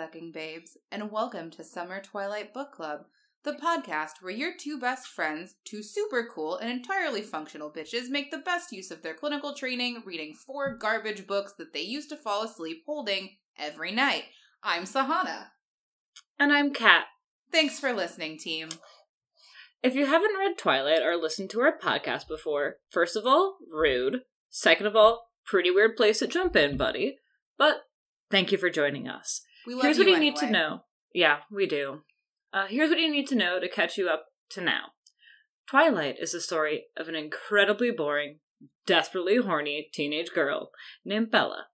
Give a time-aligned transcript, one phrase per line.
[0.00, 3.04] sucking babes, and welcome to Summer Twilight Book Club,
[3.44, 8.30] the podcast where your two best friends, two super cool and entirely functional bitches, make
[8.30, 12.16] the best use of their clinical training reading four garbage books that they used to
[12.16, 14.22] fall asleep holding every night.
[14.62, 15.48] I'm Sahana.
[16.38, 17.04] And I'm Kat.
[17.52, 18.70] Thanks for listening, team.
[19.82, 24.22] If you haven't read Twilight or listened to our podcast before, first of all, rude.
[24.48, 27.18] Second of all, pretty weird place to jump in, buddy.
[27.58, 27.82] But
[28.30, 29.42] thank you for joining us.
[29.66, 30.30] We love Here's you what you anyway.
[30.30, 30.80] need to know.
[31.14, 32.00] Yeah, we do.
[32.52, 34.92] Uh, here's what you need to know to catch you up to now.
[35.68, 38.38] Twilight is the story of an incredibly boring,
[38.86, 40.70] desperately horny teenage girl
[41.04, 41.66] named Bella,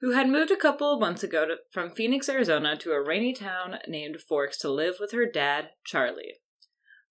[0.00, 3.34] who had moved a couple of months ago to, from Phoenix, Arizona to a rainy
[3.34, 6.40] town named Forks to live with her dad, Charlie.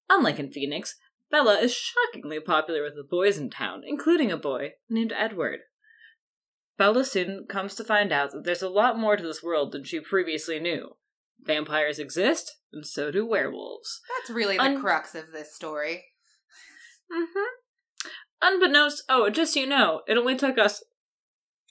[0.09, 0.95] Unlike in Phoenix,
[1.29, 5.59] Bella is shockingly popular with the boys in town, including a boy named Edward.
[6.77, 9.83] Bella soon comes to find out that there's a lot more to this world than
[9.83, 10.95] she previously knew.
[11.41, 14.01] Vampires exist, and so do werewolves.
[14.17, 16.05] That's really the Un- crux of this story.
[17.11, 18.09] Mm-hmm.
[18.41, 20.83] Unbeknownst, oh, just so you know, it only took us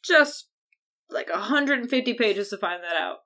[0.05, 0.49] just
[1.11, 3.19] like 150 pages to find that out.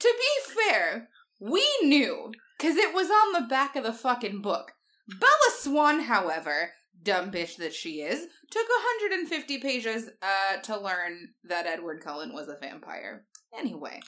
[0.00, 1.08] To be fair,
[1.40, 4.72] we knew, because it was on the back of the fucking book.
[5.08, 11.66] Bella Swan, however, dumb bitch that she is, took 150 pages uh, to learn that
[11.66, 13.24] Edward Cullen was a vampire.
[13.56, 14.00] Anyway,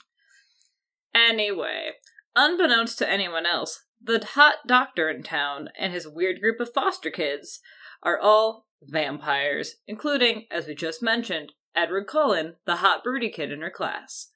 [1.13, 1.91] Anyway,
[2.35, 7.09] unbeknownst to anyone else, the hot doctor in town and his weird group of foster
[7.09, 7.59] kids
[8.01, 13.61] are all vampires, including, as we just mentioned, Edward Cullen, the hot broody kid in
[13.61, 14.29] her class.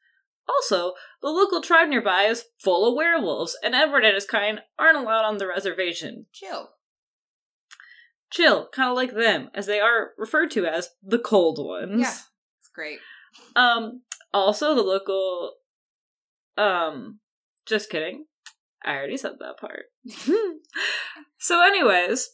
[0.47, 4.97] Also, the local tribe nearby is full of werewolves, and Edward and his kind aren't
[4.97, 6.27] allowed on the reservation.
[6.31, 6.69] chill.
[8.31, 12.01] Chill, kind of like them, as they are referred to as the cold ones.
[12.01, 12.17] Yeah,
[12.59, 12.99] it's great.
[13.55, 14.01] Um,
[14.33, 15.53] also the local,
[16.57, 17.19] um,
[17.65, 18.25] just kidding.
[18.83, 19.85] I already said that part.
[21.39, 22.29] so, anyways,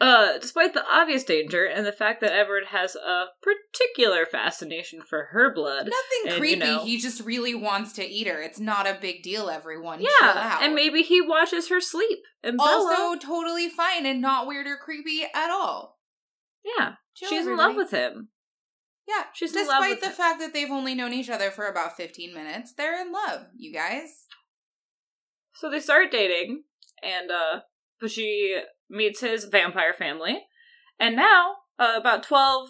[0.00, 5.28] uh, despite the obvious danger and the fact that Edward has a particular fascination for
[5.32, 6.58] her blood, Nothing and, creepy.
[6.66, 8.40] you know- he just really wants to eat her.
[8.42, 10.00] It's not a big deal, everyone.
[10.02, 12.18] Yeah, and maybe he watches her sleep.
[12.42, 15.98] And Bella, also totally fine and not weird or creepy at all.
[16.64, 18.28] yeah, Chill, she's in love with him.
[19.08, 20.12] Yeah, She's in despite love with the him.
[20.12, 23.72] fact that they've only known each other for about 15 minutes, they're in love, you
[23.72, 24.26] guys.
[25.54, 26.64] So they start dating,
[27.02, 27.60] and uh,
[28.00, 30.44] but she meets his vampire family,
[30.98, 32.68] and now uh, about twelve.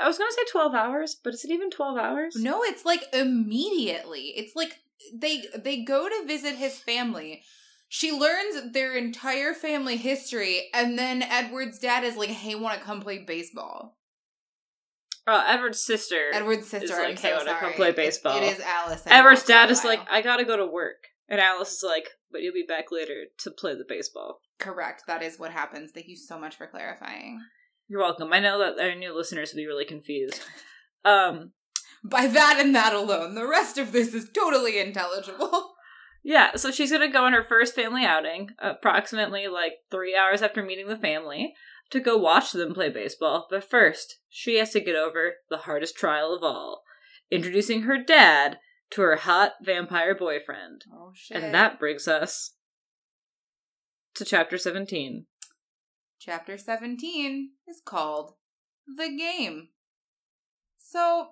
[0.00, 2.34] I was gonna say twelve hours, but is it even twelve hours?
[2.36, 4.32] No, it's like immediately.
[4.36, 4.74] It's like
[5.14, 7.42] they they go to visit his family.
[7.88, 12.84] She learns their entire family history, and then Edward's dad is like, "Hey, want to
[12.84, 13.96] come play baseball?"
[15.26, 16.30] Uh, Edward's sister.
[16.32, 17.72] Edward's sister, like, I'm "Hey, so wanna come sorry.
[17.74, 19.02] play It- baseball?" It is Alice.
[19.06, 22.54] Edward's dad is like, I gotta go to work, and Alice is like, but you'll
[22.54, 24.40] be back later to play the baseball.
[24.60, 25.04] Correct.
[25.06, 25.90] That is what happens.
[25.92, 27.40] Thank you so much for clarifying.
[27.88, 28.32] You're welcome.
[28.32, 30.40] I know that our new listeners will be really confused.
[31.04, 31.52] Um,
[32.04, 35.74] By that and that alone, the rest of this is totally intelligible.
[36.22, 40.62] Yeah, so she's gonna go on her first family outing, approximately like three hours after
[40.62, 41.54] meeting the family,
[41.90, 43.46] to go watch them play baseball.
[43.48, 46.82] But first, she has to get over the hardest trial of all
[47.30, 48.58] introducing her dad
[48.90, 50.84] to her hot vampire boyfriend.
[50.92, 51.42] Oh shit!
[51.42, 52.52] And that brings us
[54.14, 55.26] to chapter 17.
[56.18, 58.34] Chapter 17 is called
[58.86, 59.68] The Game.
[60.76, 61.28] So,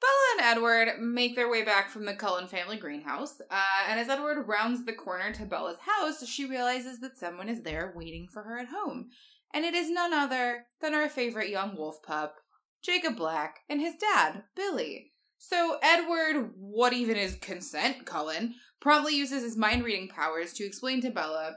[0.00, 4.08] Bella and Edward make their way back from the Cullen family greenhouse, uh, and as
[4.08, 8.44] Edward rounds the corner to Bella's house, she realizes that someone is there waiting for
[8.44, 9.08] her at home.
[9.52, 12.36] And it is none other than our favorite young wolf pup,
[12.82, 15.12] Jacob Black, and his dad, Billy.
[15.38, 21.00] So, Edward, what even is consent, Cullen, promptly uses his mind reading powers to explain
[21.02, 21.56] to Bella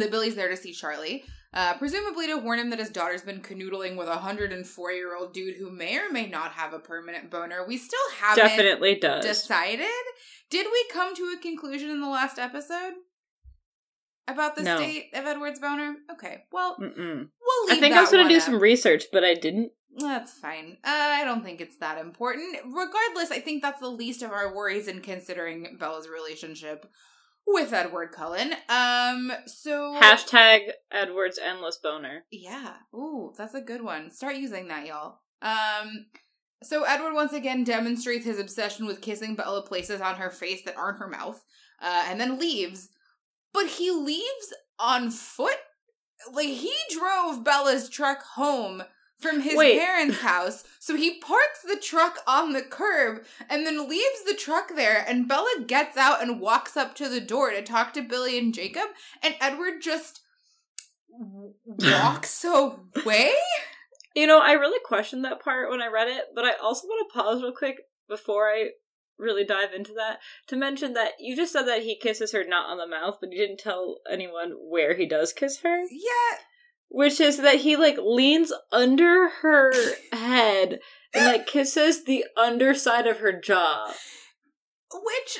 [0.00, 3.40] that Billy's there to see Charlie, uh, presumably to warn him that his daughter's been
[3.40, 7.30] canoodling with a 104 year old dude who may or may not have a permanent
[7.30, 7.64] boner.
[7.66, 9.24] We still haven't Definitely does.
[9.24, 9.86] decided.
[10.50, 12.94] Did we come to a conclusion in the last episode
[14.28, 14.76] about the No.
[14.76, 15.96] state of Edward's boner?
[16.12, 16.96] Okay, well, Mm-mm.
[17.40, 18.42] we'll leave I think that I was gonna do up.
[18.42, 19.72] some research, but I didn't.
[19.98, 20.76] That's fine.
[20.84, 22.54] Uh, I don't think it's that important.
[22.66, 26.86] Regardless, I think that's the least of our worries in considering Bella's relationship
[27.46, 28.52] with Edward Cullen.
[28.68, 32.24] Um, so Hashtag Edward's endless boner.
[32.30, 32.74] yeah.
[32.94, 34.10] Ooh, that's a good one.
[34.10, 35.20] Start using that, y'all.
[35.42, 36.06] Um,
[36.62, 40.76] so Edward once again demonstrates his obsession with kissing Bella places on her face that
[40.76, 41.44] aren't her mouth,
[41.80, 42.88] uh, and then leaves.
[43.52, 45.56] But he leaves on foot.
[46.32, 48.82] Like he drove Bella's truck home
[49.18, 49.78] from his Wait.
[49.78, 50.64] parents' house.
[50.78, 55.04] So he parks the truck on the curb and then leaves the truck there.
[55.06, 58.54] And Bella gets out and walks up to the door to talk to Billy and
[58.54, 58.88] Jacob.
[59.22, 60.20] And Edward just
[61.64, 63.32] walks away.
[64.14, 67.10] You know, I really questioned that part when I read it, but I also want
[67.10, 68.70] to pause real quick before I
[69.18, 72.70] really dive into that to mention that you just said that he kisses her not
[72.70, 75.78] on the mouth, but you didn't tell anyone where he does kiss her.
[75.90, 76.38] Yeah,
[76.88, 79.72] Which is that he like leans under her
[80.12, 80.78] head
[81.12, 83.92] and like kisses the underside of her jaw.
[84.92, 85.38] which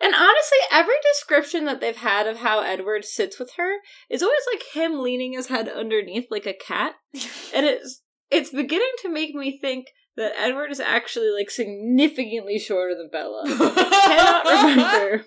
[0.00, 3.76] And honestly, every description that they've had of how Edward sits with her
[4.10, 6.94] is always like him leaning his head underneath like a cat.
[7.54, 12.94] And it's it's beginning to make me think that Edward is actually like significantly shorter
[12.96, 13.42] than Bella.
[13.46, 15.24] I cannot remember.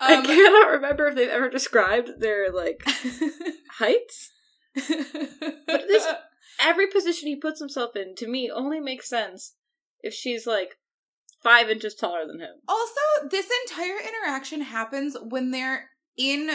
[0.00, 2.82] I Um, cannot remember if they've ever described their like
[3.78, 4.30] heights.
[4.74, 6.06] But this-
[6.62, 9.54] Every position he puts himself in to me only makes sense
[10.02, 10.76] if she's like
[11.42, 12.56] five inches taller than him.
[12.68, 13.00] Also,
[13.30, 15.88] this entire interaction happens when they're
[16.18, 16.50] in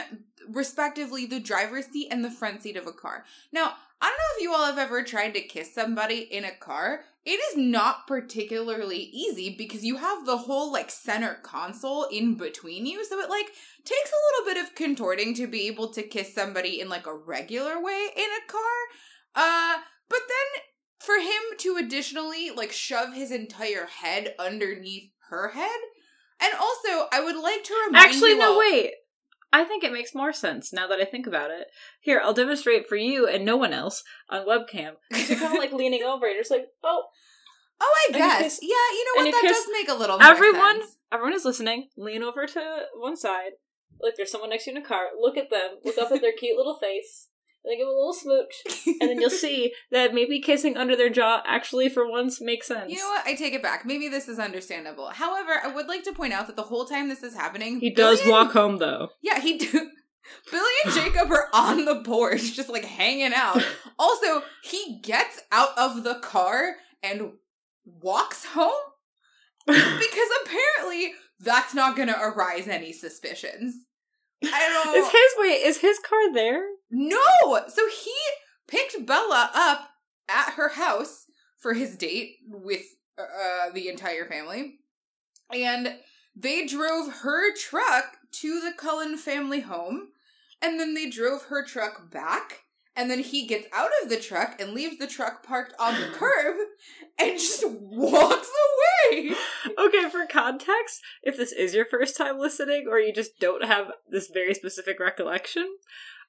[0.47, 3.25] respectively the driver's seat and the front seat of a car.
[3.51, 6.51] Now, I don't know if you all have ever tried to kiss somebody in a
[6.55, 7.01] car.
[7.25, 12.85] It is not particularly easy because you have the whole like center console in between
[12.85, 13.47] you, so it like
[13.83, 17.15] takes a little bit of contorting to be able to kiss somebody in like a
[17.15, 18.61] regular way in a car.
[19.35, 20.61] Uh, but then
[20.99, 25.79] for him to additionally like shove his entire head underneath her head.
[26.41, 28.91] And also, I would like to remind Actually, no, all- wait.
[29.53, 31.67] I think it makes more sense now that I think about it.
[32.01, 34.93] Here, I'll demonstrate for you and no one else on webcam.
[35.11, 37.05] You're kind of like leaning over, and you're just like, oh,
[37.81, 38.41] Oh, I And guess.
[38.43, 39.25] kiss- yeah, you know what?
[39.27, 40.97] you That does make a little more everyone, sense.
[41.11, 41.89] everyone is listening.
[41.97, 43.51] Lean over to one side.
[44.01, 45.07] Look, there's someone next to you in a car.
[45.19, 45.71] Look at them.
[45.83, 47.27] Look up at their cute little face.
[47.67, 48.85] And give a little smooch.
[49.01, 52.91] And then you'll see that maybe kissing under their jaw actually, for once, makes sense.
[52.91, 53.25] You know what?
[53.25, 53.85] I take it back.
[53.85, 55.07] Maybe this is understandable.
[55.09, 57.89] However, I would like to point out that the whole time this is happening, He
[57.93, 59.09] does Billy and- walk home, though.
[59.23, 59.67] Yeah, he do.
[60.51, 63.63] Billy and Jacob are on the porch, just like hanging out.
[63.97, 67.31] Also, he gets out of the car and
[67.85, 68.73] walks home
[69.65, 73.75] because apparently that's not going to arise any suspicions.
[74.43, 74.95] I don't.
[74.97, 75.65] Is his wait?
[75.65, 76.63] Is his car there?
[76.91, 77.17] No!
[77.67, 78.13] So he
[78.67, 79.89] picked Bella up
[80.29, 81.25] at her house
[81.59, 82.83] for his date with
[83.17, 84.75] uh, the entire family.
[85.53, 85.95] And
[86.35, 90.09] they drove her truck to the Cullen family home.
[90.61, 92.61] And then they drove her truck back.
[92.95, 96.07] And then he gets out of the truck and leaves the truck parked on the
[96.13, 96.55] curb
[97.19, 98.49] and just walks
[99.09, 99.33] away.
[99.77, 103.91] Okay, for context, if this is your first time listening or you just don't have
[104.09, 105.77] this very specific recollection,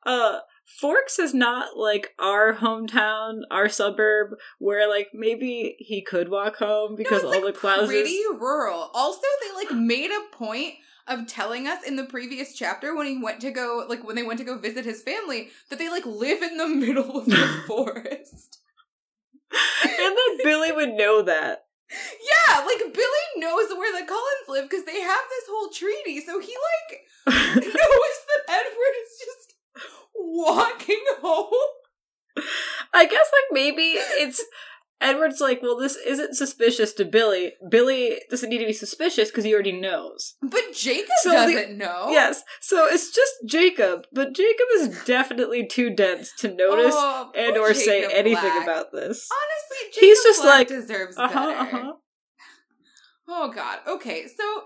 [0.05, 6.57] uh Forks is not like our hometown, our suburb, where like maybe he could walk
[6.57, 7.87] home because no, all it's, the like, clouds.
[7.87, 8.91] pretty rural.
[8.93, 10.75] Also, they like made a point
[11.07, 14.25] of telling us in the previous chapter when he went to go like when they
[14.25, 17.63] went to go visit his family that they like live in the middle of the
[17.69, 18.59] forest.
[19.53, 21.65] And then Billy would know that.
[21.91, 26.41] Yeah, like Billy knows where the Cullens live because they have this whole treaty, so
[26.41, 27.01] he like
[27.55, 29.55] knows that Edward is just
[30.15, 31.53] walking home.
[32.93, 34.45] I guess like maybe it's
[35.01, 37.53] Edward's like, well, this isn't suspicious to Billy.
[37.71, 40.37] Billy doesn't need to be suspicious because he already knows.
[40.41, 42.09] But Jacob So the- doesn't know.
[42.11, 47.57] Yes, so it's just Jacob, but Jacob is definitely too dense to notice Oh, and
[47.59, 48.63] or say anything Black.
[48.63, 49.29] about this.
[49.31, 51.47] Honestly, Jacob He's just Black like, deserves Uh huh.
[51.47, 51.59] better.
[51.61, 51.93] Uh huh.
[53.29, 53.81] Oh God.
[53.89, 54.63] Okay, so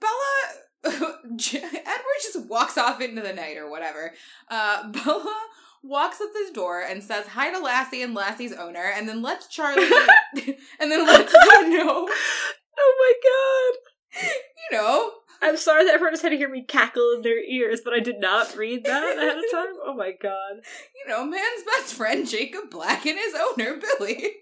[0.00, 4.12] Bella, Edward just walks off into the night or whatever.
[4.50, 5.36] Uh, Bella
[5.82, 9.46] walks up this door and says hi to Lassie and Lassie's owner, and then lets
[9.46, 9.82] Charlie,
[10.80, 12.08] and then lets them know,
[12.80, 14.28] Oh my god!
[14.70, 17.80] you know, I'm sorry that everyone just had to hear me cackle in their ears,
[17.84, 19.74] but I did not read that ahead of time.
[19.84, 20.62] Oh my god!
[20.94, 24.32] you know, man's best friend Jacob Black and his owner Billy.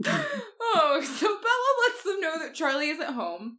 [0.06, 3.58] oh, so Bella lets them know that Charlie isn't home,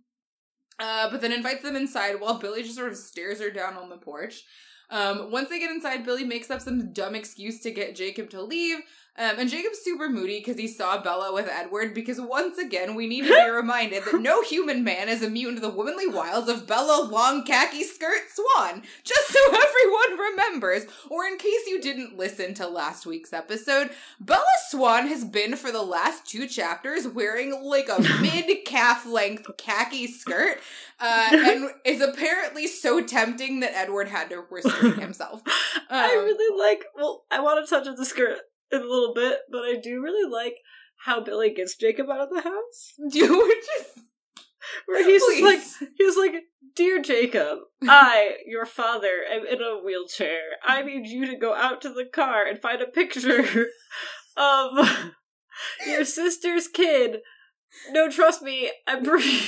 [0.80, 3.90] uh, but then invites them inside while Billy just sort of stares her down on
[3.90, 4.44] the porch.
[4.92, 8.42] Um, once they get inside, Billy makes up some dumb excuse to get Jacob to
[8.42, 8.80] leave.
[9.20, 11.94] Um, and Jacob's super moody because he saw Bella with Edward.
[11.94, 15.62] Because once again, we need to be reminded that no human man is immune to
[15.62, 18.82] the womanly wiles of Bella Long Khaki Skirt Swan.
[19.04, 23.90] Just so everyone remembers, or in case you didn't listen to last week's episode,
[24.22, 29.50] Bella Swan has been for the last two chapters wearing like a mid calf length
[29.58, 30.60] khaki skirt,
[31.02, 35.42] uh, and is apparently so tempting that Edward had to restrain himself.
[35.90, 36.86] I Um, really like.
[36.96, 38.38] Well, I want to touch on the skirt
[38.72, 40.56] in a little bit, but I do really like
[41.06, 42.94] how Billy gets Jacob out of the house.
[43.14, 44.00] You just
[44.86, 45.62] Where he's like
[45.98, 46.44] he's like,
[46.76, 50.42] Dear Jacob, I, your father, am in a wheelchair.
[50.66, 50.86] I mm.
[50.86, 53.40] need you to go out to the car and find a picture
[54.38, 55.12] of
[55.86, 57.20] your sister's kid.
[57.92, 59.40] No, trust me, I'm pretty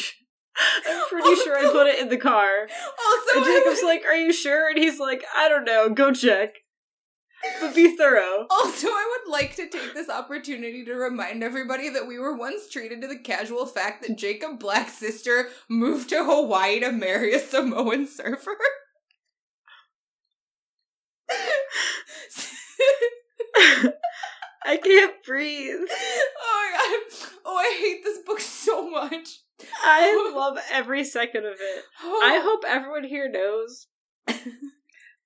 [0.87, 2.67] I'm pretty sure I put it in the car.
[2.67, 4.69] also And Jacob's like, Are you sure?
[4.69, 6.55] And he's like, I don't know, go check.
[7.59, 8.45] But be thorough.
[8.49, 12.69] Also, I would like to take this opportunity to remind everybody that we were once
[12.69, 17.39] treated to the casual fact that Jacob Black's sister moved to Hawaii to marry a
[17.39, 18.57] Samoan surfer.
[24.63, 25.79] I can't breathe.
[25.89, 26.99] oh my god.
[27.45, 29.41] Oh, I hate this book so much.
[29.83, 30.37] I oh.
[30.37, 31.83] love every second of it.
[32.03, 33.87] I hope everyone here knows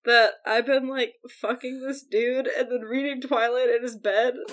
[0.05, 4.35] that I've been like fucking this dude and then reading Twilight in his bed.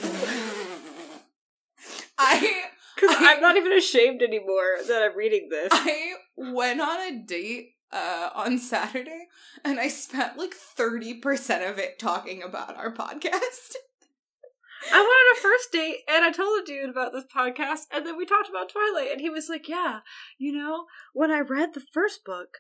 [2.18, 5.68] I Because I'm not even ashamed anymore that I'm reading this.
[5.73, 9.26] I went on a date uh, on Saturday
[9.64, 13.75] and I spent like 30% of it talking about our podcast.
[14.92, 18.04] I went on a first date and I told a dude about this podcast and
[18.04, 20.00] then we talked about Twilight and he was like, Yeah,
[20.38, 22.59] you know, when I read the first book,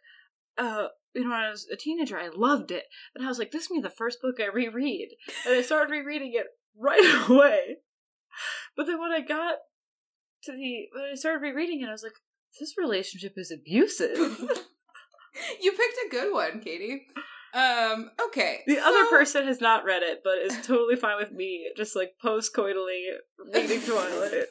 [0.56, 2.84] uh, when I was a teenager, I loved it.
[3.14, 5.10] And I was like, This is me the first book I reread.
[5.46, 6.46] And I started rereading it
[6.78, 7.76] right away.
[8.76, 9.56] But then when I got
[10.44, 12.12] to the when I started rereading it, I was like,
[12.58, 14.16] This relationship is abusive.
[15.60, 17.06] you picked a good one, Katie.
[17.54, 18.60] Um, okay.
[18.66, 22.14] The other person has not read it, but is totally fine with me just like
[22.20, 23.02] post coitally
[23.52, 24.44] reading Twilight.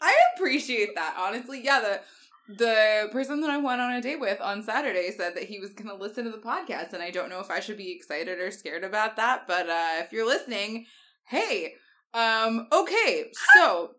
[0.00, 1.62] I appreciate that, honestly.
[1.64, 2.00] Yeah, the
[2.48, 5.72] the person that I went on a date with on Saturday said that he was
[5.72, 8.38] going to listen to the podcast, and I don't know if I should be excited
[8.38, 9.46] or scared about that.
[9.48, 10.86] But uh, if you're listening,
[11.24, 11.74] hey,
[12.14, 13.96] um, okay, so,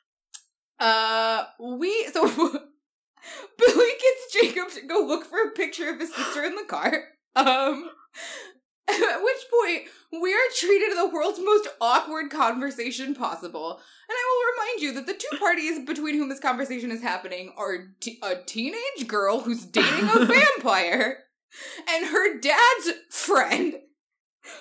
[0.80, 2.26] uh, we so
[3.58, 7.04] Billy gets Jacob to go look for a picture of his sister in the car.
[7.34, 7.88] Um,
[9.10, 9.82] at which point
[10.22, 13.72] we are treated to the world's most awkward conversation possible.
[14.08, 17.52] And I will remind you that the two parties between whom this conversation is happening
[17.56, 21.18] are t- a teenage girl who's dating a vampire
[21.90, 23.74] and her dad's friend,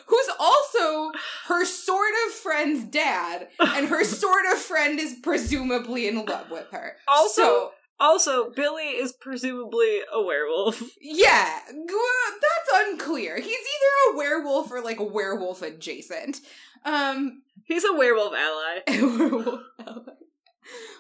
[0.08, 1.12] who's also
[1.48, 6.68] her sort of friend's dad, and her sort of friend is presumably in love with
[6.72, 6.98] her.
[7.08, 7.72] Also- So,
[8.02, 10.82] Also, Billy is presumably a werewolf.
[11.02, 13.38] yeah, that's unclear.
[13.38, 16.42] He's either a werewolf or like a werewolf adjacent.
[16.84, 18.80] Um, He's a werewolf ally.
[18.90, 20.14] werewolf ally.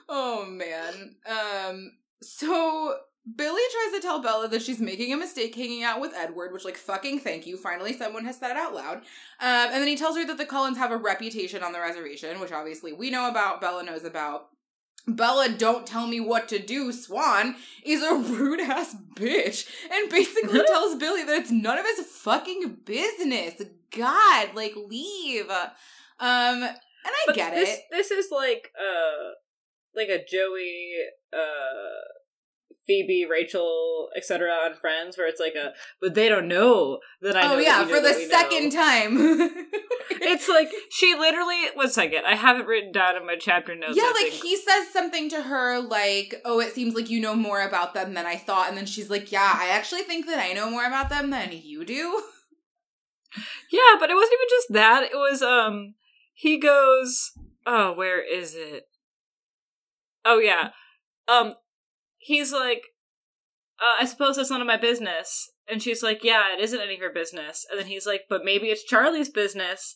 [0.07, 1.15] Oh man.
[1.29, 1.91] Um
[2.21, 2.95] so
[3.35, 6.65] Billy tries to tell Bella that she's making a mistake hanging out with Edward, which
[6.65, 7.57] like fucking thank you.
[7.57, 8.97] Finally someone has said it out loud.
[8.97, 9.03] Um
[9.71, 12.51] and then he tells her that the Cullens have a reputation on the reservation, which
[12.51, 14.47] obviously we know about, Bella knows about.
[15.07, 20.63] Bella, don't tell me what to do, Swan, is a rude ass bitch and basically
[20.67, 23.61] tells Billy that it's none of his fucking business.
[23.95, 25.49] God, like leave.
[25.49, 27.79] Um, and I But get this, it.
[27.91, 29.31] This is like uh
[29.95, 30.93] like a Joey
[31.33, 32.20] uh
[32.87, 34.49] Phoebe, Rachel, etc.
[34.65, 37.83] on Friends, where it's like a but they don't know that I know oh yeah,
[37.83, 38.29] for the we know.
[38.29, 39.65] second time.
[40.23, 43.97] It's like she literally one second, I have it written down in my chapter notes.
[43.97, 44.43] yeah, I like think.
[44.43, 48.13] he says something to her like, "Oh, it seems like you know more about them
[48.13, 50.85] than I thought," and then she's like, "Yeah, I actually think that I know more
[50.85, 52.21] about them than you do."
[53.71, 55.03] Yeah, but it wasn't even just that.
[55.03, 55.93] It was um
[56.33, 57.31] he goes
[57.65, 58.83] oh, where is it?
[60.25, 60.71] Oh yeah.
[61.27, 61.53] Um
[62.21, 62.83] he's like
[63.81, 65.49] uh, I suppose that's none of my business.
[65.67, 67.65] And she's like, Yeah, it isn't any of your business.
[67.69, 69.95] And then he's like, But maybe it's Charlie's business.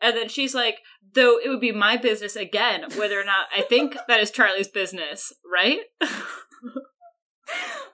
[0.00, 0.78] And then she's like,
[1.14, 4.68] Though it would be my business again, whether or not I think that is Charlie's
[4.68, 5.80] business, right?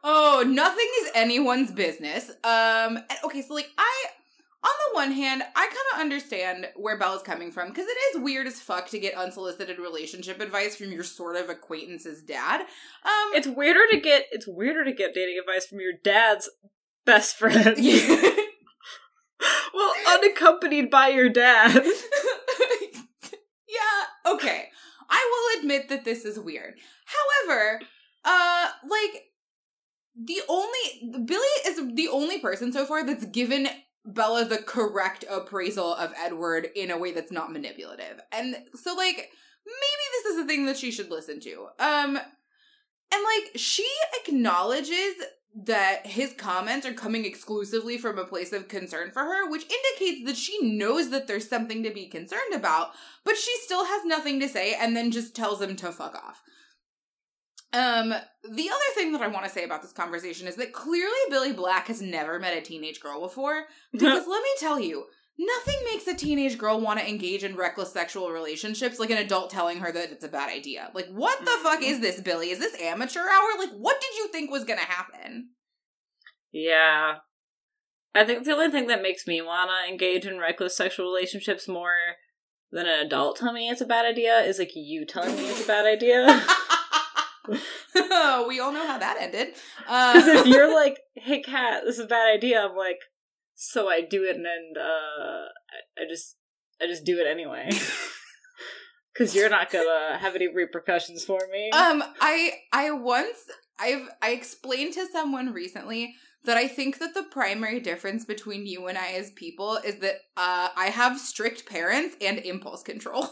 [0.04, 2.30] oh, nothing is anyone's business.
[2.44, 4.04] Um, okay, so like I,
[4.64, 8.22] on the one hand, I kind of understand where Bella's coming from because it is
[8.22, 12.62] weird as fuck to get unsolicited relationship advice from your sort of acquaintance's dad.
[12.62, 16.48] Um, it's weirder to get it's weirder to get dating advice from your dad's
[17.04, 17.76] best friend.
[19.74, 21.74] well, unaccompanied by your dad.
[23.68, 24.68] yeah, okay.
[25.10, 26.74] I will admit that this is weird.
[27.04, 27.80] However,
[28.24, 29.24] uh like
[30.16, 33.68] the only Billy is the only person so far that's given
[34.04, 38.20] Bella the correct appraisal of Edward in a way that's not manipulative.
[38.32, 39.30] And so like
[39.66, 41.68] maybe this is a thing that she should listen to.
[41.78, 42.18] Um
[43.12, 43.86] and like she
[44.20, 45.14] acknowledges
[45.56, 50.26] that his comments are coming exclusively from a place of concern for her, which indicates
[50.26, 52.90] that she knows that there's something to be concerned about,
[53.24, 56.42] but she still has nothing to say and then just tells him to fuck off.
[57.74, 61.10] Um, the other thing that I want to say about this conversation is that clearly
[61.28, 63.64] Billy Black has never met a teenage girl before.
[63.92, 65.04] Because let me tell you,
[65.36, 69.50] nothing makes a teenage girl want to engage in reckless sexual relationships like an adult
[69.50, 70.90] telling her that it's a bad idea.
[70.94, 71.88] Like, what the fuck Mhm.
[71.90, 72.50] is this, Billy?
[72.50, 73.58] Is this amateur hour?
[73.58, 75.50] Like, what did you think was gonna happen?
[76.52, 77.16] Yeah.
[78.14, 81.66] I think the only thing that makes me want to engage in reckless sexual relationships
[81.66, 81.96] more
[82.70, 85.64] than an adult telling me it's a bad idea is like you telling me it's
[85.64, 86.44] a bad idea.
[88.48, 89.48] we all know how that ended.
[89.78, 93.00] Because if Uh, you're like, hey, Kat, this is a bad idea, I'm like,
[93.54, 96.36] so I do it and then uh, I, I just
[96.82, 97.70] I just do it anyway.
[99.12, 101.70] Because you're not gonna have any repercussions for me.
[101.70, 103.38] um, I I once
[103.78, 108.88] I've I explained to someone recently that I think that the primary difference between you
[108.88, 113.28] and I as people is that uh, I have strict parents and impulse control.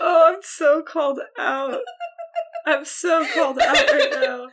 [0.00, 1.80] Oh, I'm so called out.
[2.66, 4.46] I'm so called out right now.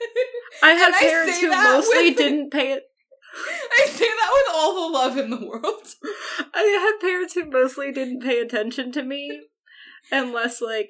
[0.62, 2.84] I had I parents who mostly with- didn't pay it.
[3.34, 5.88] I say that with all the love in the world.
[6.54, 9.44] I had parents who mostly didn't pay attention to me
[10.12, 10.90] unless like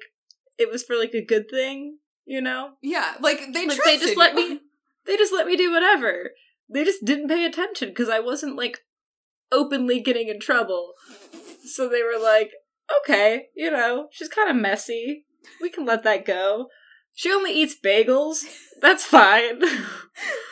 [0.58, 2.70] it was for like a good thing, you know?
[2.82, 4.58] Yeah, like they like they just let me
[5.06, 6.30] they just let me do whatever.
[6.68, 8.78] They just didn't pay attention because I wasn't like
[9.52, 10.94] openly getting in trouble.
[11.64, 12.50] So they were like,
[13.00, 15.26] "Okay, you know, she's kind of messy.
[15.60, 16.68] We can let that go.
[17.14, 18.42] She only eats bagels.
[18.80, 19.60] That's fine."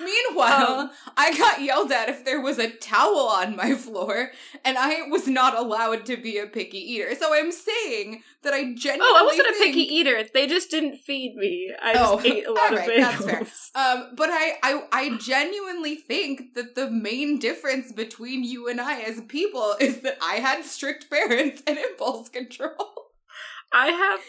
[0.01, 4.31] Meanwhile, Um, I got yelled at if there was a towel on my floor,
[4.65, 7.15] and I was not allowed to be a picky eater.
[7.15, 9.01] So I'm saying that I genuinely.
[9.07, 10.25] oh, I wasn't a picky eater.
[10.33, 11.73] They just didn't feed me.
[11.83, 13.71] I just Oh, ate a lot of bagels.
[13.75, 19.01] Um, but I, I, I genuinely think that the main difference between you and I
[19.03, 23.11] as people is that I had strict parents and impulse control.
[23.73, 24.21] I have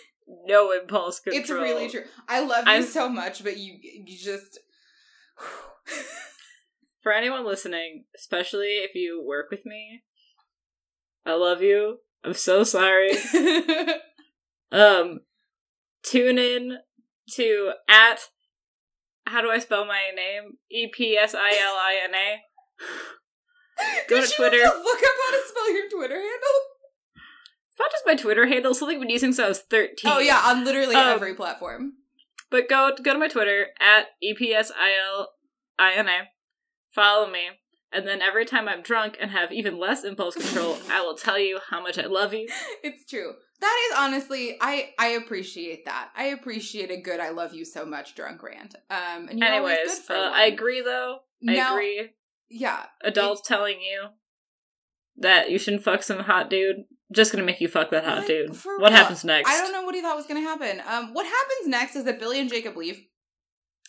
[0.45, 1.41] no impulse control.
[1.41, 2.03] It's really true.
[2.27, 4.59] I love you I'm- so much, but you, you just.
[7.01, 10.03] For anyone listening, especially if you work with me,
[11.25, 11.97] I love you.
[12.23, 13.11] I'm so sorry.
[14.73, 15.19] Um,
[16.01, 16.77] tune in
[17.33, 18.19] to at
[19.27, 20.53] how do I spell my name?
[20.71, 22.37] E P S I L I N A.
[24.09, 24.63] Go Did to you Twitter.
[24.63, 26.57] look up how to spell your Twitter handle?
[27.81, 28.73] Not just my Twitter handle.
[28.73, 30.11] Something I've been using since I was thirteen.
[30.11, 31.93] Oh yeah, on literally Um, every platform.
[32.49, 35.29] But go go to my Twitter at E P S I L
[35.79, 36.19] I N A.
[36.93, 37.39] Follow me.
[37.93, 41.37] And then every time I'm drunk and have even less impulse control, I will tell
[41.39, 42.47] you how much I love you.
[42.83, 43.33] It's true.
[43.59, 46.09] That is honestly, I I appreciate that.
[46.15, 48.75] I appreciate a good "I love you so much" drunk rant.
[48.89, 50.31] Um, and you're always Anyways, good for uh.
[50.31, 51.19] I agree though.
[51.47, 52.09] I Now- agree.
[52.53, 54.09] Yeah, Adults telling you
[55.17, 58.27] that you shouldn't fuck some hot dude, just gonna make you fuck that hot Like,
[58.27, 58.49] dude.
[58.49, 58.91] What real.
[58.91, 59.49] happens next?
[59.49, 60.81] I don't know what he thought was to happen.
[60.87, 63.01] Um, what happens next is that Billy and Jacob leave,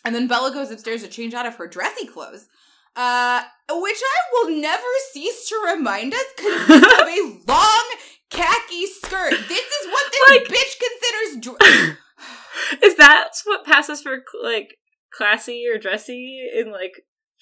[0.05, 2.47] and then Bella goes upstairs to change out of her dressy clothes,
[2.95, 6.69] uh, which I will never cease to remind us consists
[7.01, 7.83] of a long
[8.29, 9.31] khaki skirt.
[9.47, 11.57] This is what this Like- bitch considers.
[11.57, 11.97] Dr-
[12.83, 14.75] Is that what passes for like
[15.11, 16.91] classy or dressy in like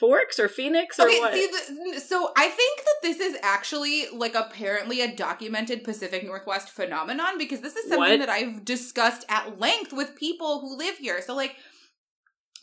[0.02, 1.34] Forks or Phoenix or okay, what?
[1.34, 1.48] see,
[1.94, 7.38] the, so I think that this is actually like apparently a documented Pacific Northwest phenomenon
[7.38, 8.26] because this is something What?
[8.26, 11.22] that I've discussed at length with people who live here.
[11.22, 11.56] So like.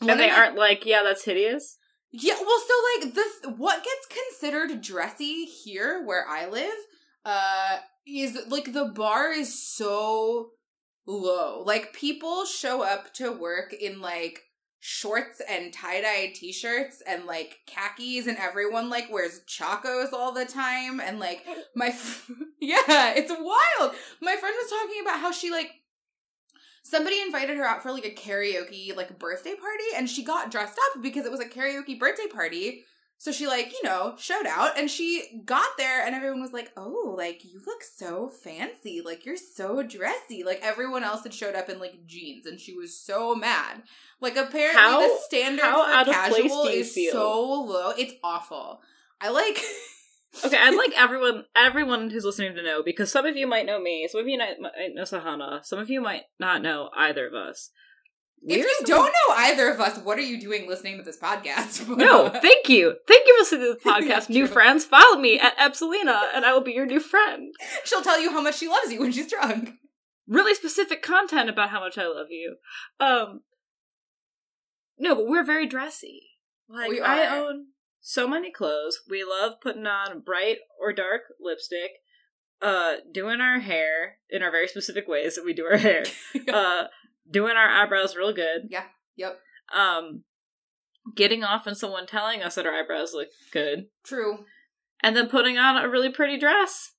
[0.00, 1.78] and they my- aren't like, yeah, that's hideous.
[2.10, 2.74] Yeah, well, so
[3.04, 6.74] like the what gets considered dressy here where I live,
[7.24, 10.50] uh, is like the bar is so
[11.06, 11.62] low.
[11.64, 14.40] Like people show up to work in like
[14.80, 20.32] shorts and tie dye t shirts and like khakis, and everyone like wears chacos all
[20.32, 21.00] the time.
[21.00, 23.94] And like my, f- yeah, it's wild.
[24.20, 25.70] My friend was talking about how she like
[26.82, 30.78] somebody invited her out for like a karaoke like birthday party and she got dressed
[30.86, 32.84] up because it was a karaoke birthday party
[33.20, 36.70] so she like you know showed out and she got there and everyone was like
[36.76, 39.02] oh like you look so fancy.
[39.04, 40.44] Like you're so dressy.
[40.44, 43.82] Like everyone else had showed up in like jeans and she was so mad.
[44.20, 47.12] Like apparently How- the standard for out of place casual is feel?
[47.12, 47.90] so low.
[47.98, 48.80] It's awful.
[49.20, 49.60] I like
[50.44, 53.80] Okay, I'd like everyone everyone who's listening to know because some of you might know
[53.80, 57.34] me, some of you might know Sahana, some of you might not know either of
[57.34, 57.70] us.
[58.46, 61.86] If you don't know either of us what are you doing listening to this podcast
[61.96, 62.96] No, thank you.
[63.06, 64.28] Thank you for listening to Yeah, podcast.
[64.28, 67.52] new friends, follow me at Epsilina and I will be your new friend.
[67.84, 69.70] she'll tell you how much she loves you when she's drunk
[70.26, 72.56] Really specific content about how much I love you.
[73.00, 73.40] Um
[74.98, 76.22] No, but we're very dressy.
[76.68, 77.66] Like We I own
[78.00, 79.00] so many clothes.
[79.08, 81.90] We love putting on bright or dark lipstick,
[82.62, 86.04] uh, doing our hair in our very specific ways that we do our hair,
[86.52, 86.84] uh,
[87.30, 88.68] doing our eyebrows real good.
[88.70, 88.84] Yeah.
[89.16, 89.38] Yep.
[89.74, 90.24] Um,
[91.14, 94.44] getting off on someone telling us that our eyebrows look good, True.
[95.02, 96.92] and then putting on a really pretty dress,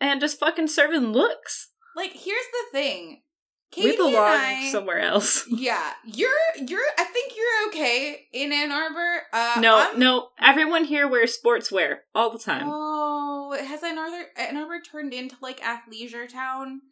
[0.00, 1.70] and just fucking serving looks.
[1.96, 3.22] Like, here's the thing.
[3.70, 5.46] Katie we belong I, somewhere else.
[5.50, 6.30] Yeah, you're
[6.66, 6.80] you're.
[6.98, 9.22] I think you're okay in Ann Arbor.
[9.32, 10.28] Uh, no, I'm- no.
[10.40, 12.66] Everyone here wears sportswear all the time.
[12.66, 16.82] Oh, has Ann Arbor, Ann Arbor turned into like athleisure town?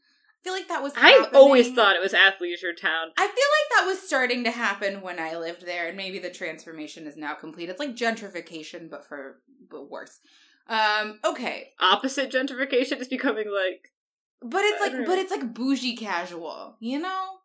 [0.41, 0.93] I feel like that was.
[0.97, 3.09] I've always thought it was athleisure town.
[3.19, 6.31] I feel like that was starting to happen when I lived there, and maybe the
[6.31, 7.69] transformation is now complete.
[7.69, 10.21] It's like gentrification, but for but worse.
[10.67, 11.21] Um.
[11.25, 13.91] Okay, Opposite gentrification is becoming like
[14.43, 17.37] but it's like but it's like bougie casual, you know.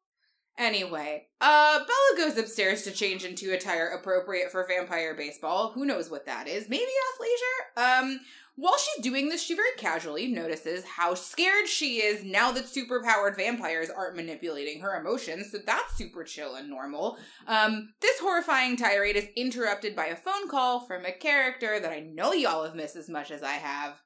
[0.58, 5.71] Anyway, uh, Bella goes upstairs to change into attire appropriate for vampire baseball.
[5.73, 6.69] Who knows what that is?
[6.69, 8.01] Maybe athleisure.
[8.01, 8.19] Um,
[8.57, 13.35] while she's doing this, she very casually notices how scared she is now that superpowered
[13.35, 15.51] vampires aren't manipulating her emotions.
[15.51, 17.17] So that's super chill and normal.
[17.47, 21.99] Um, this horrifying tirade is interrupted by a phone call from a character that I
[21.99, 24.01] know y'all have missed as much as I have.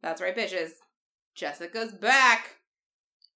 [0.00, 0.70] That's right, bitches.
[1.34, 2.56] Jessica's back.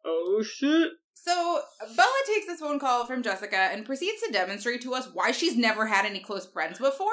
[0.05, 0.91] oh shit.
[1.15, 1.61] So
[1.97, 5.57] Bella takes this phone call from Jessica and proceeds to demonstrate to us why she's
[5.57, 7.09] never had any close friends before.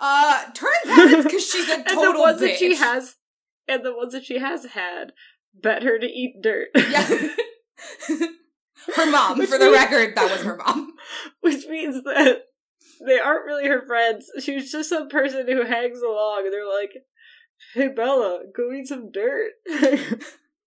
[0.00, 2.48] Uh, turns out it's because she's a total and the ones bitch.
[2.48, 3.16] that she has,
[3.68, 5.12] and the ones that she has had,
[5.54, 6.68] bet her to eat dirt.
[6.74, 7.06] Yeah.
[8.96, 10.92] her mom, Which for the means- record, that was her mom.
[11.40, 12.42] which means that
[13.06, 14.30] they aren't really her friends.
[14.40, 16.42] She's just some person who hangs along.
[16.44, 16.92] And they're like,
[17.74, 19.52] "Hey Bella, go eat some dirt."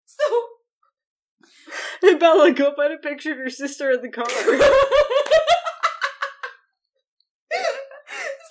[0.05, 0.23] So
[2.01, 4.25] hey Bella, go find a picture of your sister in the car.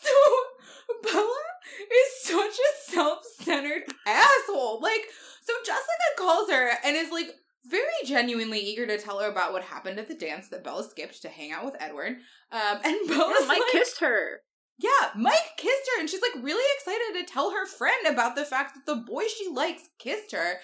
[0.03, 0.15] so
[1.03, 1.43] Bella
[1.81, 3.83] is such a self-centered
[4.65, 4.81] asshole.
[4.81, 5.07] Like,
[5.43, 7.35] so Jessica calls her and is like
[7.67, 11.23] very genuinely eager to tell her about what happened at the dance that Bella skipped
[11.23, 12.17] to hang out with Edward.
[12.53, 14.41] Um, and Bella's Yeah, Mike like, kissed her.
[14.79, 18.45] yeah, Mike kissed her, and she's like really excited to tell her friend about the
[18.45, 20.59] fact that the boy she likes kissed her.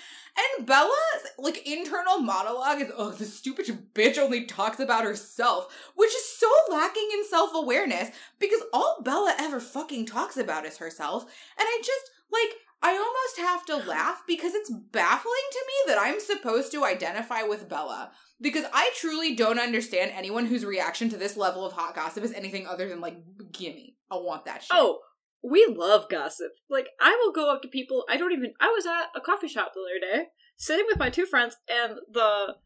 [0.59, 0.93] And Bella's
[1.39, 6.49] like internal monologue is, oh, the stupid bitch only talks about herself, which is so
[6.71, 11.23] lacking in self awareness because all Bella ever fucking talks about is herself.
[11.23, 12.51] And I just like.
[12.83, 17.43] I almost have to laugh because it's baffling to me that I'm supposed to identify
[17.43, 18.13] with Bella.
[18.41, 22.33] Because I truly don't understand anyone whose reaction to this level of hot gossip is
[22.33, 23.19] anything other than like,
[23.53, 23.97] gimme.
[24.11, 24.71] I want that shit.
[24.73, 25.01] Oh,
[25.43, 26.53] we love gossip.
[26.69, 28.05] Like, I will go up to people.
[28.09, 28.55] I don't even.
[28.61, 31.97] I was at a coffee shop the other day, sitting with my two friends, and
[32.11, 32.57] the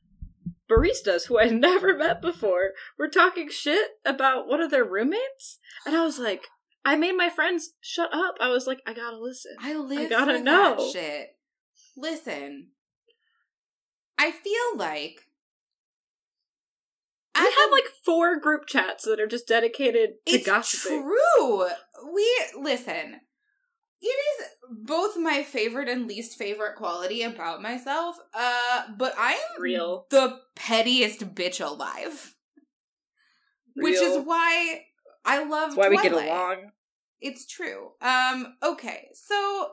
[0.71, 5.59] baristas, who I had never met before, were talking shit about one of their roommates.
[5.87, 6.49] And I was like,
[6.85, 8.35] I made my friends shut up.
[8.41, 9.53] I was like, I gotta listen.
[9.61, 10.77] I live gotta know.
[10.77, 11.29] that shit.
[11.97, 12.69] Listen,
[14.19, 15.21] I feel like
[17.35, 20.41] We as have like four group chats that are just dedicated to gossip.
[20.41, 21.03] it's gossiping.
[21.03, 21.67] true.
[22.13, 23.21] We listen.
[24.01, 28.17] It is both my favorite and least favorite quality about myself.
[28.35, 30.07] Uh, but I am Real.
[30.11, 32.35] the pettiest bitch alive,
[33.77, 34.83] which is why
[35.25, 35.71] I love.
[35.71, 36.73] That's why we get along.
[37.21, 37.93] It's true.
[38.03, 39.71] Um, okay, so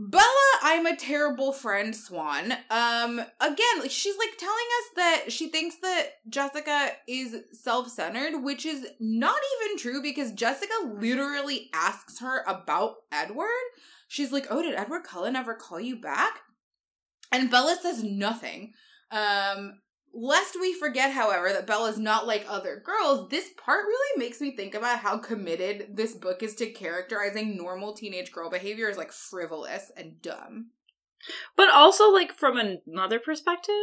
[0.00, 0.24] Bella,
[0.62, 2.52] I'm a terrible friend, Swan.
[2.70, 8.86] Um, again, she's like telling us that she thinks that Jessica is self-centered, which is
[9.00, 13.48] not even true because Jessica literally asks her about Edward.
[14.06, 16.42] She's like, "Oh, did Edward Cullen ever call you back?"
[17.32, 18.74] And Bella says nothing.
[19.10, 19.80] Um,
[20.20, 24.56] lest we forget, however, that Bella's not like other girls, this part really makes me
[24.56, 29.12] think about how committed this book is to characterizing normal teenage girl behavior as like
[29.12, 30.70] frivolous and dumb.
[31.56, 33.74] But also, like, from another perspective,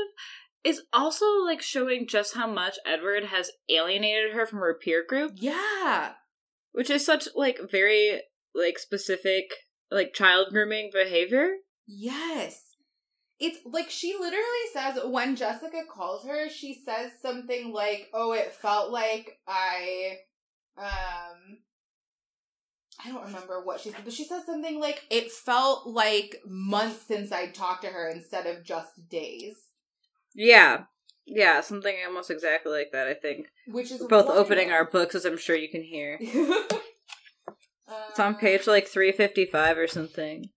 [0.64, 5.34] is also like showing just how much Edward has alienated her from her peer group,
[5.36, 6.14] Yeah.
[6.72, 8.22] which is such like very
[8.54, 9.46] like specific
[9.92, 11.58] like child grooming behavior.
[11.86, 12.65] Yes.
[13.40, 18.54] It's like she literally says when Jessica calls her, she says something like, "Oh, it
[18.54, 20.20] felt like I
[20.78, 21.60] um
[23.04, 27.02] I don't remember what she said, but she says something like it felt like months
[27.08, 29.56] since I talked to her instead of just days."
[30.34, 30.86] Yeah.
[31.28, 33.48] Yeah, something almost exactly like that, I think.
[33.68, 36.20] Which is We're both opening our books, as I'm sure you can hear.
[38.10, 40.50] It's on page like 355 or something.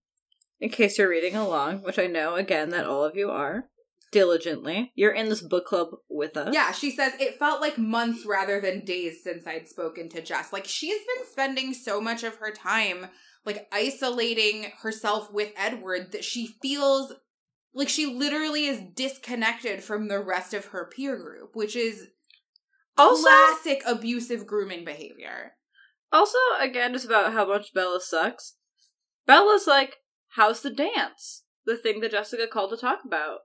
[0.59, 3.65] In case you're reading along, which I know, again, that all of you are.
[4.11, 4.91] diligently.
[4.95, 6.53] You're in this book club with us.
[6.53, 10.51] Yeah, she says it felt like months rather than days since I'd spoken to Jess.
[10.51, 13.07] Like she's been spending so much of her time
[13.45, 17.13] like isolating herself with Edward that she feels
[17.73, 22.07] like she literally is disconnected from the rest of her peer group, which is
[22.97, 25.53] Also, classic abusive grooming behavior.
[26.11, 28.55] also again, just about how much Bella sucks.
[29.27, 29.97] Bella's like,
[30.39, 33.39] "How's the dance?" The thing that Jessica called to talk about,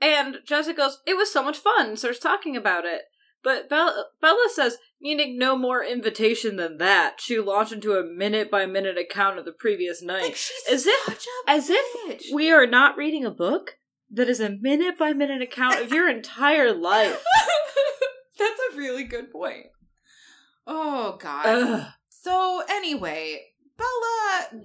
[0.00, 3.02] and Jessica goes, "It was so much fun." Starts talking about it,
[3.42, 8.50] but Bella, Bella says, needing no more invitation than that, she launched into a minute
[8.50, 10.22] by minute account of the previous night.
[10.22, 10.38] Like
[10.70, 13.78] As if- as if we are not reading a book
[14.10, 17.24] that is a minute by minute account of your entire life.
[18.38, 19.66] That's a really good point.
[20.66, 21.46] Oh god.
[21.46, 21.86] Ugh.
[22.08, 24.62] So anyway, Bella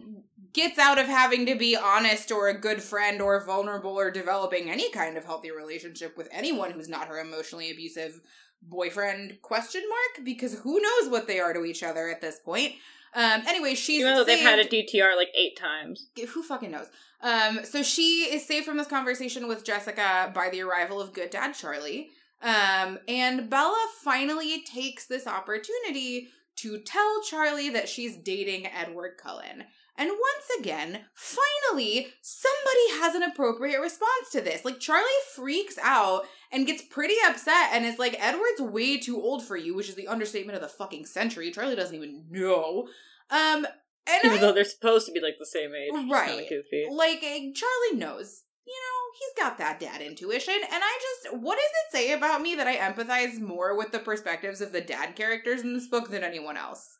[0.53, 4.69] gets out of having to be honest or a good friend or vulnerable or developing
[4.69, 8.21] any kind of healthy relationship with anyone who's not her emotionally abusive
[8.61, 12.73] boyfriend question mark because who knows what they are to each other at this point.
[13.13, 16.07] Um anyway, she's Even though they've had a DTR like eight times.
[16.33, 16.87] who fucking knows?
[17.23, 21.29] Um, so she is saved from this conversation with Jessica by the arrival of good
[21.29, 22.09] dad Charlie.
[22.41, 29.63] Um, and Bella finally takes this opportunity to tell Charlie that she's dating Edward Cullen.
[29.95, 34.65] And once again, finally, somebody has an appropriate response to this.
[34.65, 39.43] Like, Charlie freaks out and gets pretty upset and is like, Edward's way too old
[39.43, 41.51] for you, which is the understatement of the fucking century.
[41.51, 42.87] Charlie doesn't even know.
[43.29, 43.67] Um,
[44.07, 46.09] and Even I though they're supposed to be like the same age.
[46.09, 46.27] Right.
[46.27, 46.87] Kind of goofy.
[46.91, 50.55] like eh, Charlie knows, you know, he's got that dad intuition.
[50.55, 53.99] And I just, what does it say about me that I empathize more with the
[53.99, 56.97] perspectives of the dad characters in this book than anyone else?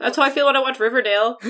[0.00, 1.38] That's how I feel when I watch Riverdale.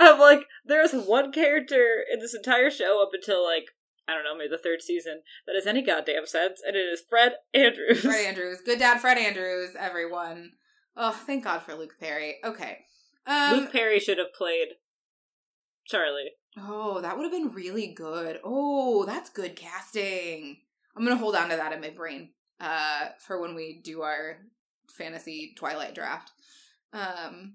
[0.00, 3.66] I'm like, there's one character in this entire show up until like,
[4.08, 7.02] I don't know, maybe the third season that has any goddamn sense, and it is
[7.08, 8.00] Fred Andrews.
[8.00, 10.52] Fred Andrews, good dad, Fred Andrews, everyone.
[10.96, 12.36] Oh, thank God for Luke Perry.
[12.44, 12.78] Okay.
[13.26, 14.68] Um, Luke Perry should have played
[15.86, 16.32] Charlie.
[16.58, 18.40] Oh, that would have been really good.
[18.42, 20.58] Oh, that's good casting.
[20.96, 24.38] I'm gonna hold on to that in my brain uh, for when we do our
[24.96, 26.32] fantasy Twilight draft.
[26.92, 27.54] Um,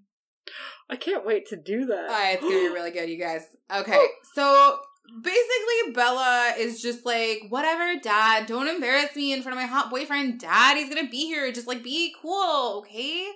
[0.89, 2.09] I can't wait to do that.
[2.09, 3.45] uh, it's gonna be really good, you guys.
[3.73, 3.99] Okay,
[4.33, 4.79] so
[5.21, 8.45] basically, Bella is just like, whatever, Dad.
[8.45, 10.39] Don't embarrass me in front of my hot boyfriend.
[10.39, 11.51] Dad, he's gonna be here.
[11.51, 13.27] Just like, be cool, okay?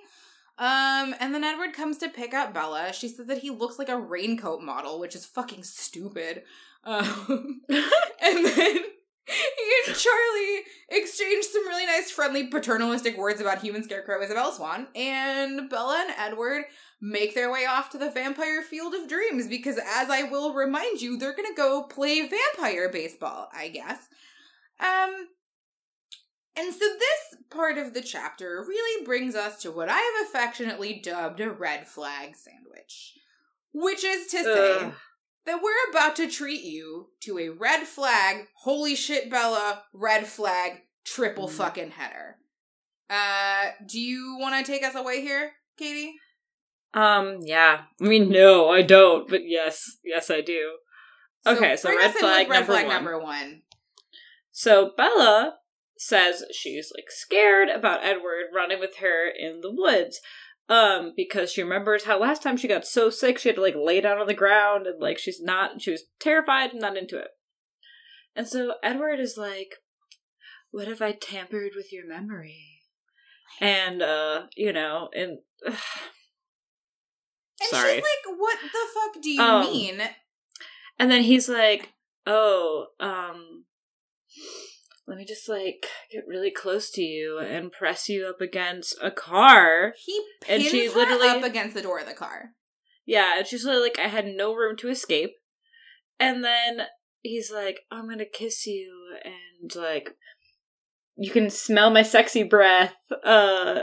[0.58, 2.92] Um, and then Edward comes to pick up Bella.
[2.92, 6.42] She says that he looks like a raincoat model, which is fucking stupid.
[6.84, 8.84] Um, and then he
[9.86, 14.88] and Charlie exchange some really nice, friendly, paternalistic words about human scarecrow Isabel Swan.
[14.94, 16.64] And Bella and Edward
[17.00, 21.00] make their way off to the vampire field of dreams because, as I will remind
[21.00, 23.98] you, they're gonna go play vampire baseball, I guess.
[24.80, 25.28] Um,
[26.56, 31.00] and so this part of the chapter really brings us to what I have affectionately
[31.02, 33.14] dubbed a red flag sandwich,
[33.72, 34.94] which is to say Ugh.
[35.44, 40.82] That we're about to treat you to a red flag, holy shit, Bella, red flag,
[41.04, 41.52] triple Mhm.
[41.52, 42.38] fucking header.
[43.10, 46.14] Uh, do you want to take us away here, Katie?
[46.94, 47.84] Um, yeah.
[48.00, 50.78] I mean, no, I don't, but yes, yes, I do.
[51.46, 52.94] Okay, so red flag red number flag one.
[52.94, 53.62] number one.
[54.52, 55.58] So Bella
[55.98, 60.20] says she's like scared about Edward running with her in the woods.
[60.68, 63.74] Um, because she remembers how last time she got so sick she had to like
[63.76, 67.18] lay down on the ground and like she's not she was terrified and not into
[67.18, 67.28] it.
[68.34, 69.74] And so Edward is like,
[70.70, 72.80] What if I tampered with your memory?
[73.60, 75.38] And uh, you know, and
[77.62, 77.94] And Sorry.
[77.94, 80.02] she's like, "What the fuck do you Um, mean?"
[80.98, 81.92] And then he's like,
[82.26, 83.66] "Oh, um,
[85.12, 89.10] let me just like get really close to you and press you up against a
[89.10, 92.52] car." He and pins she her literally- up against the door of the car.
[93.04, 95.34] Yeah, and she's literally like, "I had no room to escape."
[96.18, 96.86] And then
[97.20, 100.16] he's like, "I'm gonna kiss you," and like,
[101.16, 102.94] you can smell my sexy breath.
[103.22, 103.82] Uh,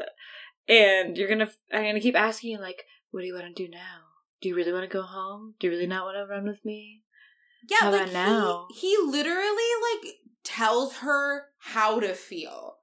[0.67, 3.69] and you're gonna, I'm gonna keep asking you like, "What do you want to do
[3.69, 3.99] now?
[4.41, 5.53] Do you really want to go home?
[5.59, 7.03] Do you really not want to run with me?"
[7.69, 8.67] Yeah, How like about now?
[8.73, 12.77] He, he literally like tells her how to feel.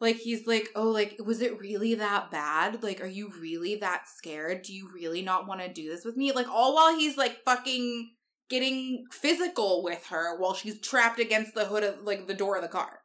[0.00, 2.82] Like he's like, "Oh, like was it really that bad?
[2.82, 4.62] Like are you really that scared?
[4.62, 7.42] Do you really not want to do this with me?" Like all while he's like
[7.44, 8.10] fucking
[8.48, 12.62] getting physical with her while she's trapped against the hood of like the door of
[12.62, 13.00] the car.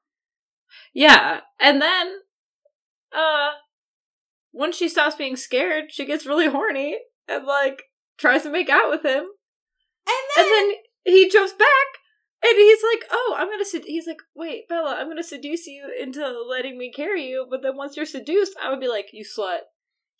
[0.93, 2.13] Yeah, and then,
[3.15, 3.51] uh,
[4.51, 7.83] once she stops being scared, she gets really horny and like
[8.17, 9.23] tries to make out with him,
[10.07, 10.73] And then and then
[11.05, 12.00] he jumps back
[12.43, 13.85] And he's like, "Oh, I'm gonna." Sed-.
[13.85, 17.77] He's like, "Wait, Bella, I'm gonna seduce you into letting me carry you." But then
[17.77, 19.61] once you're seduced, I would be like, "You slut."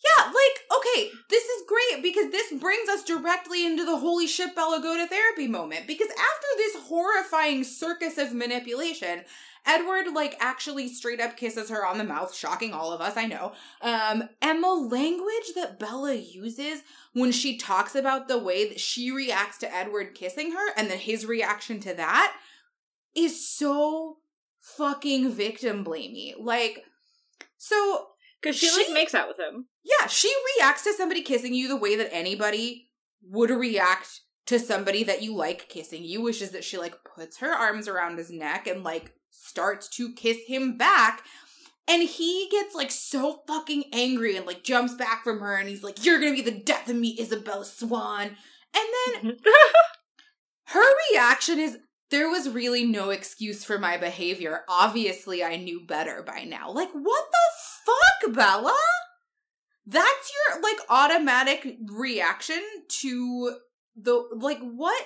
[0.04, 4.56] Yeah, like, okay, this is great because this brings us directly into the holy shit
[4.56, 5.86] Bella go to therapy moment.
[5.86, 9.26] Because after this horrifying circus of manipulation,
[9.66, 13.26] Edward, like, actually straight up kisses her on the mouth, shocking all of us, I
[13.26, 13.54] know.
[13.82, 16.82] Um, and the language that Bella uses
[17.14, 20.98] when she talks about the way that she reacts to Edward kissing her and then
[20.98, 22.36] his reaction to that
[23.16, 24.18] is so
[24.60, 26.34] fucking victim blamey.
[26.40, 26.84] Like,
[27.58, 28.08] so
[28.42, 29.68] because she, she, like makes out with him.
[29.84, 32.90] Yeah, she reacts to somebody kissing you the way that anybody
[33.24, 37.38] would react to somebody that you like kissing you, which is that she like puts
[37.38, 41.24] her arms around his neck and like starts to kiss him back.
[41.88, 45.84] And he gets like so fucking angry and like jumps back from her and he's
[45.84, 48.24] like, You're gonna be the death of me, Isabella Swan.
[48.24, 48.36] And
[48.74, 49.74] then mm-hmm.
[50.68, 51.80] her reaction is,
[52.12, 54.62] There was really no excuse for my behavior.
[54.70, 56.72] Obviously, I knew better by now.
[56.72, 58.78] Like, what the fuck, Bella?
[59.86, 62.62] That's your like automatic reaction
[63.02, 63.56] to
[63.96, 65.06] the like what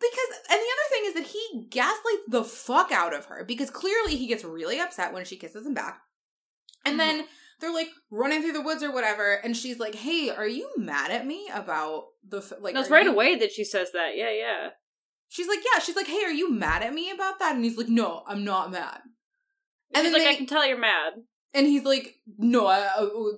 [0.00, 3.70] because and the other thing is that he gaslights the fuck out of her because
[3.70, 6.00] clearly he gets really upset when she kisses him back.
[6.84, 7.18] And mm-hmm.
[7.18, 7.26] then
[7.60, 11.10] they're like running through the woods or whatever and she's like, "Hey, are you mad
[11.10, 14.16] at me about the like That's right you- away that she says that.
[14.16, 14.70] Yeah, yeah.
[15.28, 17.76] She's like, "Yeah, she's like, "Hey, are you mad at me about that?" And he's
[17.78, 19.00] like, "No, I'm not mad."
[19.94, 21.14] And she's like, they- "I can tell you're mad."
[21.54, 22.86] And he's like, "No, I,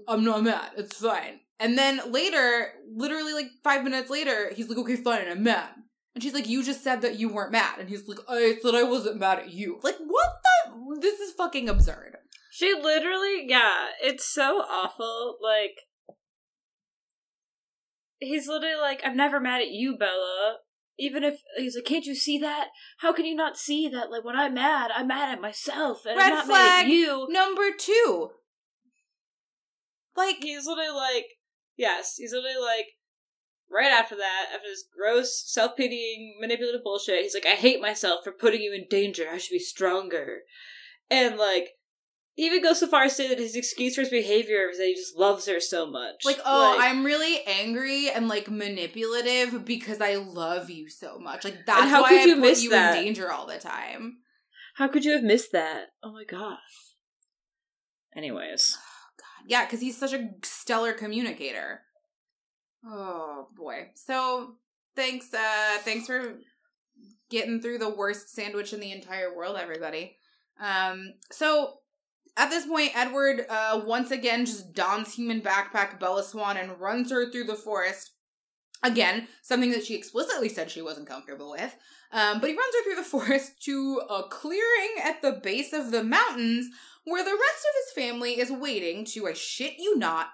[0.09, 0.73] I, am not mad.
[0.77, 5.43] It's fine." And then later, literally like five minutes later, he's like, "Okay, fine, I'm
[5.43, 5.71] mad."
[6.19, 8.75] And she's like, "You just said that you weren't mad." And he's like, "I said
[8.75, 10.99] I wasn't mad at you." Like, what the?
[11.01, 12.17] This is fucking absurd.
[12.51, 15.39] She literally, yeah, it's so awful.
[15.41, 15.77] Like,
[18.19, 20.57] he's literally like, "I'm never mad at you, Bella."
[20.99, 22.71] Even if he's like, "Can't you see that?
[22.99, 24.11] How can you not see that?
[24.11, 26.91] Like when I'm mad, I'm mad at myself, and Red I'm not flag mad at
[26.91, 28.31] you." Number two.
[30.17, 31.27] Like he's literally like,
[31.77, 32.87] yes, he's literally like,
[33.71, 38.25] right after that, after this gross, self pitying, manipulative bullshit, he's like, I hate myself
[38.25, 39.27] for putting you in danger.
[39.31, 40.41] I should be stronger.
[41.11, 41.71] And like,
[42.35, 44.79] he even goes so far as to say that his excuse for his behavior is
[44.79, 46.25] that he just loves her so much.
[46.25, 51.43] Like, oh, like, I'm really angry and like manipulative because I love you so much.
[51.43, 52.97] Like that's how why could you I put miss you that?
[52.97, 54.19] in danger all the time.
[54.77, 55.87] How could you have missed that?
[56.01, 56.59] Oh my god.
[58.17, 58.77] Anyways.
[58.79, 58.83] Oh,
[59.19, 59.51] god.
[59.51, 61.81] Yeah, because he's such a stellar communicator.
[62.85, 63.91] Oh boy.
[63.95, 64.57] So
[64.95, 66.39] thanks, uh thanks for
[67.31, 70.17] getting through the worst sandwich in the entire world, everybody.
[70.61, 71.79] Um, so
[72.37, 77.11] at this point, Edward uh, once again just dons human backpack Bella Swan and runs
[77.11, 78.13] her through the forest.
[78.83, 81.75] Again, something that she explicitly said she wasn't comfortable with.
[82.13, 85.91] Um, but he runs her through the forest to a clearing at the base of
[85.91, 86.69] the mountains
[87.05, 90.29] where the rest of his family is waiting to, I shit you not,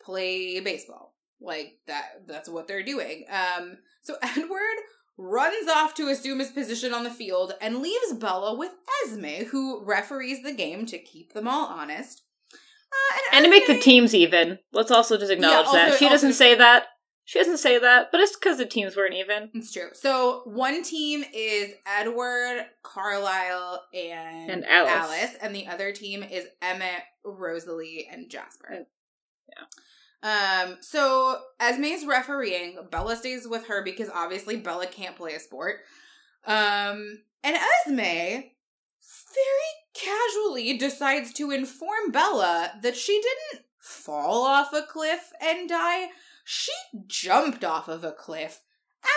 [0.00, 1.15] play baseball.
[1.40, 3.24] Like that that's what they're doing.
[3.30, 4.76] Um, so Edward
[5.18, 8.72] runs off to assume his position on the field and leaves Bella with
[9.04, 12.22] Esme, who referees the game to keep them all honest.
[12.92, 14.58] Uh, and, and to make the teams even.
[14.72, 15.98] Let's also just acknowledge yeah, also, that.
[15.98, 16.86] She doesn't say that.
[17.24, 19.50] She doesn't say that, but it's because the teams weren't even.
[19.52, 19.88] It's true.
[19.94, 24.92] So one team is Edward, Carlisle, and, and Alice.
[24.92, 28.86] Alice, and the other team is Emmett, Rosalie, and Jasper.
[29.48, 29.64] Yeah.
[30.22, 32.78] Um, so Esme's refereeing.
[32.90, 35.80] Bella stays with her because obviously Bella can't play a sport.
[36.46, 38.42] Um, and Esme
[39.36, 46.08] very casually decides to inform Bella that she didn't fall off a cliff and die.
[46.44, 46.72] She
[47.06, 48.62] jumped off of a cliff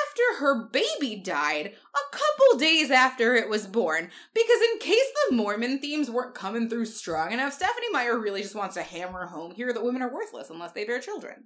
[0.10, 4.10] after her baby died a couple days after it was born.
[4.34, 8.56] Because in case the Mormon themes weren't coming through strong enough, Stephenie Meyer really just
[8.56, 11.46] wants to hammer home here that women are worthless unless they bear children.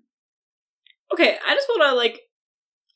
[1.12, 2.22] Okay, I just want to like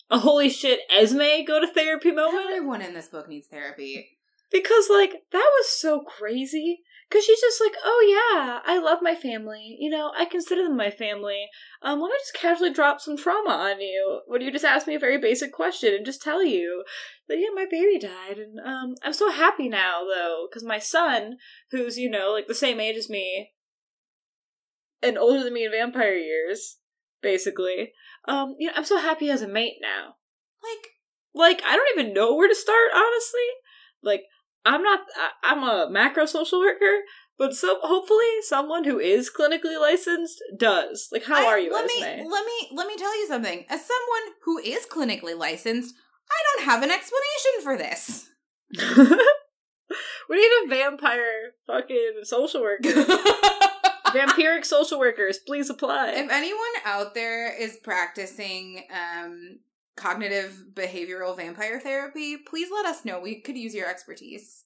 [0.10, 2.48] a holy shit Esme go to therapy moment.
[2.50, 4.18] Everyone in this book needs therapy.
[4.52, 6.82] Because like that was so crazy.
[7.10, 8.04] Because she's just like, oh
[8.36, 9.78] yeah, I love my family.
[9.80, 11.48] You know, I consider them my family.
[11.82, 14.22] Um, let me just casually drop some trauma on you.
[14.28, 16.84] Would you just ask me a very basic question and just tell you
[17.30, 21.38] that yeah, my baby died, and um, I'm so happy now though, because my son,
[21.72, 23.52] who's you know like the same age as me,
[25.02, 26.78] and older than me in vampire years,
[27.22, 27.94] basically.
[28.28, 30.16] Um, you know, I'm so happy as a mate now.
[30.62, 30.90] Like,
[31.34, 33.48] like I don't even know where to start, honestly.
[34.04, 34.24] Like,
[34.68, 35.00] I'm not.
[35.44, 37.04] I, am a macro social worker,
[37.38, 41.08] but so hopefully someone who is clinically licensed does.
[41.12, 41.72] Like, how I, are you?
[41.72, 43.66] Let me let me let me tell you something.
[43.70, 45.96] As someone who is clinically licensed,
[46.30, 48.30] I don't have an explanation for this.
[50.30, 52.90] we need a vampire fucking social worker.
[54.08, 56.12] Vampiric social workers, please apply.
[56.12, 59.60] If anyone out there is practicing um,
[59.98, 63.20] cognitive behavioral vampire therapy, please let us know.
[63.20, 64.64] We could use your expertise.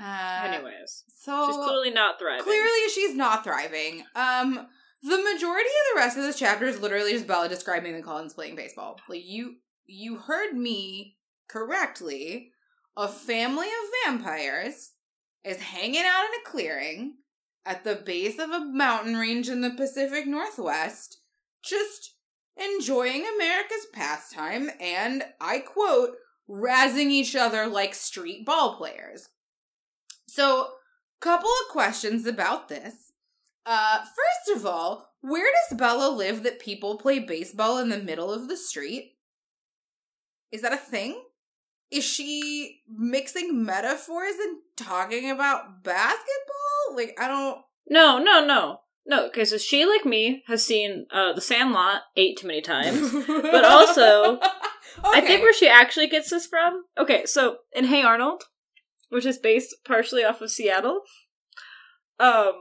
[0.00, 2.44] Uh, Anyways, so she's clearly not thriving.
[2.44, 4.04] Clearly, she's not thriving.
[4.14, 4.68] Um,
[5.02, 8.32] the majority of the rest of this chapter is literally just Bella describing the Cullens
[8.32, 8.98] playing baseball.
[9.08, 11.16] Like you, you heard me
[11.48, 12.52] correctly.
[12.96, 14.92] A family of vampires
[15.44, 17.14] is hanging out in a clearing
[17.64, 21.18] at the base of a mountain range in the Pacific Northwest,
[21.62, 22.14] just
[22.58, 26.16] enjoying America's pastime and, I quote,
[26.48, 29.28] razzing each other like street ball players.
[30.26, 30.68] So,
[31.20, 33.12] couple of questions about this.
[33.66, 38.32] Uh, first of all, where does Bella live that people play baseball in the middle
[38.32, 39.16] of the street?
[40.52, 41.22] Is that a thing?
[41.90, 46.94] Is she mixing metaphors and talking about basketball?
[46.94, 47.58] Like, I don't.
[47.88, 48.80] No, no, no.
[49.08, 53.10] No, okay, so she, like me, has seen uh, The Sandlot eight too many times.
[53.26, 54.38] but also,
[55.02, 56.84] I think where she actually gets this from.
[56.98, 58.42] Okay, so in Hey Arnold,
[59.08, 61.00] which is based partially off of Seattle,
[62.20, 62.52] um,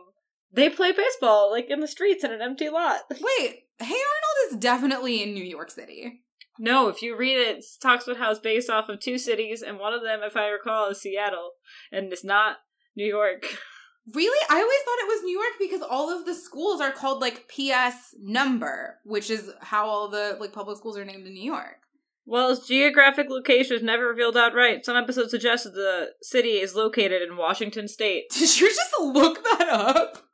[0.50, 3.02] they play baseball like in the streets in an empty lot.
[3.12, 6.24] Wait, Hey Arnold is definitely in New York City.
[6.58, 9.62] No, if you read it, it talks about how it's based off of two cities,
[9.62, 11.52] and one of them, if I recall, is Seattle,
[11.92, 12.58] and it's not
[12.96, 13.44] New York.
[14.14, 14.46] Really?
[14.50, 17.50] I always thought it was New York because all of the schools are called like
[17.50, 21.82] PS number, which is how all the like public schools are named in New York.
[22.26, 24.86] Well, its geographic location is never revealed outright.
[24.86, 28.26] Some episodes suggest that the city is located in Washington state.
[28.32, 30.26] Did you just look that up?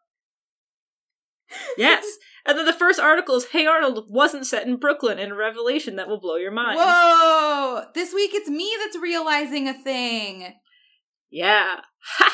[1.78, 2.06] Yes.
[2.46, 5.96] and then the first article is Hey Arnold wasn't set in Brooklyn in a revelation
[5.96, 6.78] that will blow your mind.
[6.80, 7.86] Whoa!
[7.96, 10.54] This week it's me that's realizing a thing.
[11.34, 11.82] Yeah.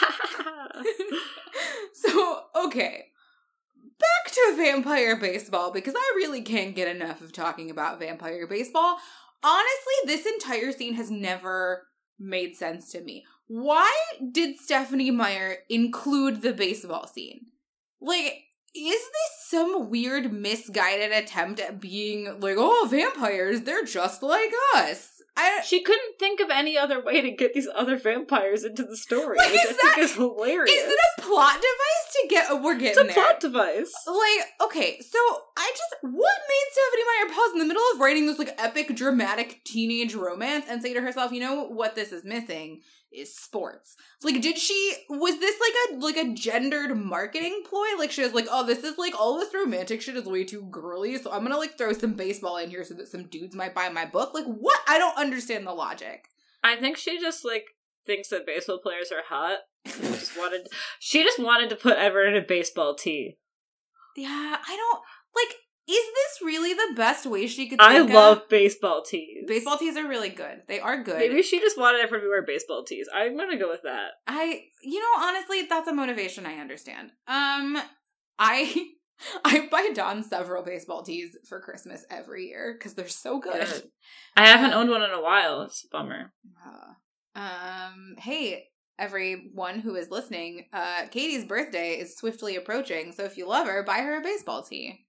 [1.94, 3.06] so, okay.
[3.98, 8.98] Back to vampire baseball because I really can't get enough of talking about vampire baseball.
[9.42, 11.88] Honestly, this entire scene has never
[12.20, 13.26] made sense to me.
[13.48, 13.90] Why
[14.32, 17.48] did Stephenie Meyer include the baseball scene?
[18.02, 18.44] Like,
[18.76, 25.09] is this some weird misguided attempt at being like, oh, vampires, they're just like us?
[25.42, 28.98] I, she couldn't think of any other way to get these other vampires into the
[28.98, 29.38] story.
[29.38, 30.70] Like, which is I that- think is hilarious.
[30.76, 32.62] Is it a plot device to get?
[32.62, 33.14] We're it's getting a there.
[33.14, 33.94] plot device.
[34.06, 35.20] Like, okay, so
[35.58, 36.14] I just what
[36.50, 40.66] made Stephenie Meyer pause in the middle of writing this like epic dramatic teenage romance
[40.70, 42.82] and say to herself, you know what this is missing
[43.12, 43.96] is sports.
[44.24, 47.86] Like, did she was this like a like a gendered marketing ploy?
[47.98, 50.68] Like she was like, oh, this is like all this romantic shit is way too
[50.72, 53.76] girly, so I'm gonna like throw some baseball in here so that some dudes might
[53.76, 54.34] buy my book.
[54.34, 54.80] Like, what?
[54.88, 56.26] I don't understand the logic.
[56.64, 57.66] I think she just like
[58.06, 59.60] thinks that baseball players are hot.
[59.86, 60.68] and just wanted
[61.00, 63.38] she just wanted to put Everett in a baseball tee.
[64.18, 65.02] Yeah, I don't
[65.36, 65.56] like.
[65.90, 67.82] Is this really the best way she could?
[67.82, 68.16] I think of?
[68.16, 69.46] love baseball tees.
[69.48, 70.62] baseball tees are really good.
[70.68, 71.18] They are good.
[71.18, 73.08] Maybe she just wanted everyone to wear baseball tees.
[73.12, 74.12] I'm gonna go with that.
[74.28, 77.10] I, you know, honestly, that's a motivation I understand.
[77.28, 77.82] Um,
[78.38, 78.86] I,
[79.44, 83.68] I buy Don several baseball tees for Christmas every year because they're so good.
[84.38, 85.64] I haven't owned one in a while.
[85.64, 86.32] It's a bummer.
[86.64, 88.66] Uh, um, hey,
[89.00, 93.82] everyone who is listening, uh, Katie's birthday is swiftly approaching, so if you love her,
[93.84, 95.08] buy her a baseball tee.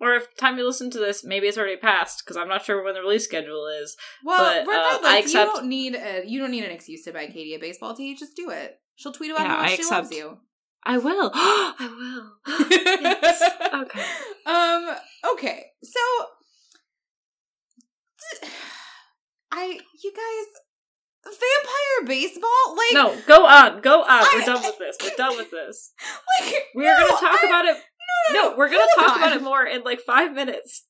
[0.00, 2.84] Or if time you listen to this, maybe it's already passed because I'm not sure
[2.84, 3.96] when the release schedule is.
[4.24, 7.02] Well, But, uh, regardless, I accept- you don't need a you don't need an excuse
[7.04, 8.14] to buy Katie a baseball tee.
[8.14, 8.78] Just do it.
[8.96, 10.38] She'll tweet about Yeah, how much I she loves you.
[10.84, 11.30] I will.
[11.34, 12.68] I will.
[12.70, 13.42] yes.
[13.74, 14.04] Okay.
[14.46, 14.96] Um.
[15.34, 15.64] Okay.
[15.82, 16.00] So,
[19.50, 20.46] I you guys,
[21.24, 22.76] vampire baseball.
[22.76, 23.80] Like No, go on.
[23.80, 24.24] Go on.
[24.34, 24.96] We're done with this.
[25.02, 25.92] We're done with this.
[26.40, 27.76] like We're no, gonna talk I- about it.
[28.32, 30.84] No, No, we're gonna talk about it more in like five minutes.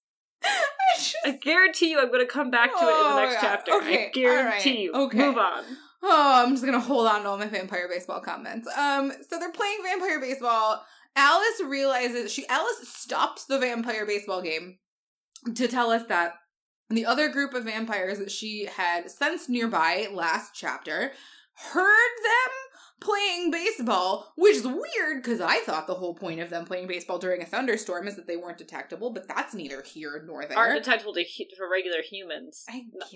[0.44, 0.48] I
[0.96, 3.40] just- I guarantee you, I'm gonna come back to it in Oh, the next yeah.
[3.40, 3.72] chapter.
[3.74, 4.92] Okay, I guarantee alright, you.
[4.94, 5.18] okay.
[5.18, 5.64] Move on.
[6.02, 8.68] Oh, I'm just gonna hold on to all my vampire baseball comments.
[8.76, 10.84] Um, so they're playing vampire baseball.
[11.16, 14.78] Alice realizes she Alice stops the vampire baseball game
[15.54, 16.34] to tell us that
[16.90, 21.12] the other group of vampires that she had sensed nearby last chapter
[21.72, 22.50] heard them
[23.00, 27.18] playing baseball, which is weird because I thought the whole point of them playing baseball
[27.18, 30.58] during a thunderstorm is that they weren't detectable, but that's neither here nor there.
[30.58, 31.24] Aren't detectable to
[31.56, 32.64] for regular humans,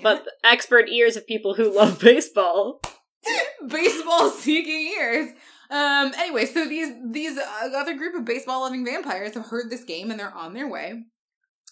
[0.03, 2.81] but the expert ears of people who love baseball.
[3.69, 5.31] baseball seeking ears.
[5.71, 6.13] Um.
[6.19, 10.11] Anyway, so these these uh, other group of baseball loving vampires have heard this game
[10.11, 11.05] and they're on their way.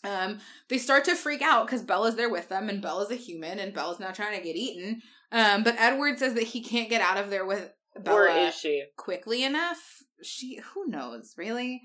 [0.04, 0.38] Um.
[0.68, 3.74] They start to freak out because Bella's there with them, and Bella's a human, and
[3.74, 5.02] Bella's not trying to get eaten.
[5.32, 7.70] Um, but Edward says that he can't get out of there with
[8.04, 8.84] Bella Or is she?
[8.96, 10.02] quickly enough.
[10.22, 11.82] She, who knows, really?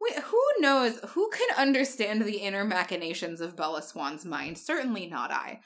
[0.00, 1.00] Wait, who knows?
[1.10, 4.58] Who can understand the inner machinations of Bella Swan's mind?
[4.58, 5.60] Certainly not I.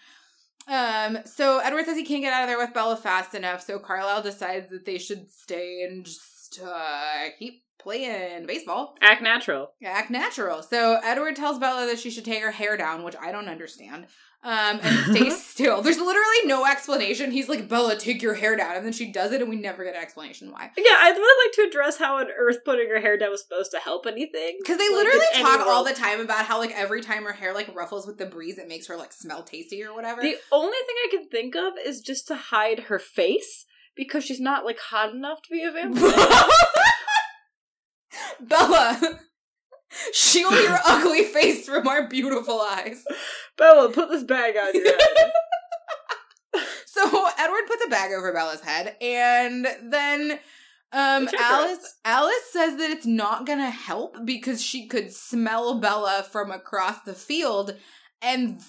[0.68, 3.78] Um, so Edward says he can't get out of there with Bella fast enough, so
[3.78, 8.94] Carlisle decides that they should stay and just uh, keep playing baseball.
[9.00, 9.72] Act natural.
[9.84, 10.62] Act natural.
[10.62, 14.06] So Edward tells Bella that she should take her hair down, which I don't understand.
[14.44, 15.82] Um, and stay still.
[15.82, 17.30] There's literally no explanation.
[17.30, 18.76] He's like, Bella, take your hair down.
[18.76, 20.70] And then she does it, and we never get an explanation why.
[20.76, 23.70] Yeah, I'd really like to address how on earth putting her hair down was supposed
[23.70, 24.56] to help anything.
[24.60, 27.54] Because they Like, literally talk all the time about how, like, every time her hair,
[27.54, 30.20] like, ruffles with the breeze, it makes her, like, smell tasty or whatever.
[30.20, 33.64] The only thing I can think of is just to hide her face
[33.94, 36.02] because she's not like hot enough to be a vampire.
[38.40, 39.20] Bella,
[40.12, 43.04] shield your ugly face from our beautiful eyes.
[43.56, 45.32] Bella, put this bag on your head.
[46.86, 50.38] So Edward puts a bag over Bella's head, and then
[50.92, 51.96] um, Alice.
[52.04, 57.14] Alice says that it's not gonna help because she could smell Bella from across the
[57.14, 57.76] field,
[58.20, 58.60] and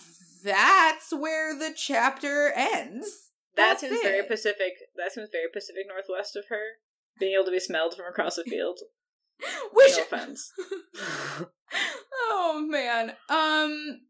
[0.44, 3.30] that's where the chapter ends.
[3.56, 4.24] That That's seems very.
[4.24, 4.74] Pacific.
[4.96, 6.80] That seems very Pacific Northwest of her.
[7.20, 8.80] Being able to be smelled from across the field.
[9.74, 10.52] Which No offense.
[12.30, 14.02] oh man, um,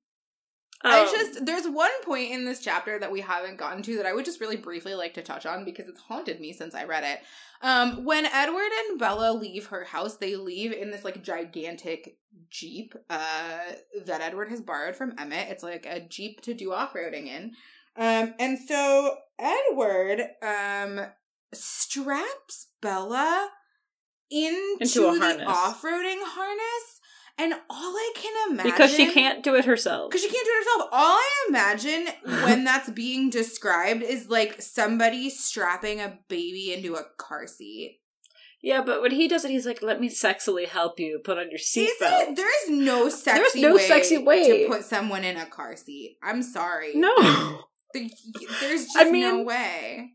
[0.85, 4.05] I Um, just there's one point in this chapter that we haven't gotten to that
[4.05, 6.83] I would just really briefly like to touch on because it's haunted me since I
[6.83, 7.19] read it.
[7.61, 12.17] Um, when Edward and Bella leave her house, they leave in this like gigantic
[12.49, 13.59] jeep uh
[14.05, 15.49] that Edward has borrowed from Emmett.
[15.49, 17.51] It's like a jeep to do off-roading in.
[17.95, 20.99] Um, and so Edward um
[21.53, 23.49] straps Bella
[24.33, 25.47] into, Into a the harness.
[25.47, 26.99] off-roading harness.
[27.37, 30.11] And all I can imagine because she can't do it herself.
[30.11, 30.89] because she can't do it herself.
[30.91, 32.07] All I imagine
[32.45, 38.01] when that's being described is like somebody strapping a baby into a car seat.
[38.61, 41.19] Yeah, but when he does it, he's like, "Let me sexily help you.
[41.25, 43.41] Put on your seatbelt." There is no sexy.
[43.41, 44.63] There's no way sexy way.
[44.63, 46.17] to put someone in a car seat.
[46.23, 46.93] I'm sorry.
[46.95, 47.13] No.
[47.93, 50.12] There's just I no way.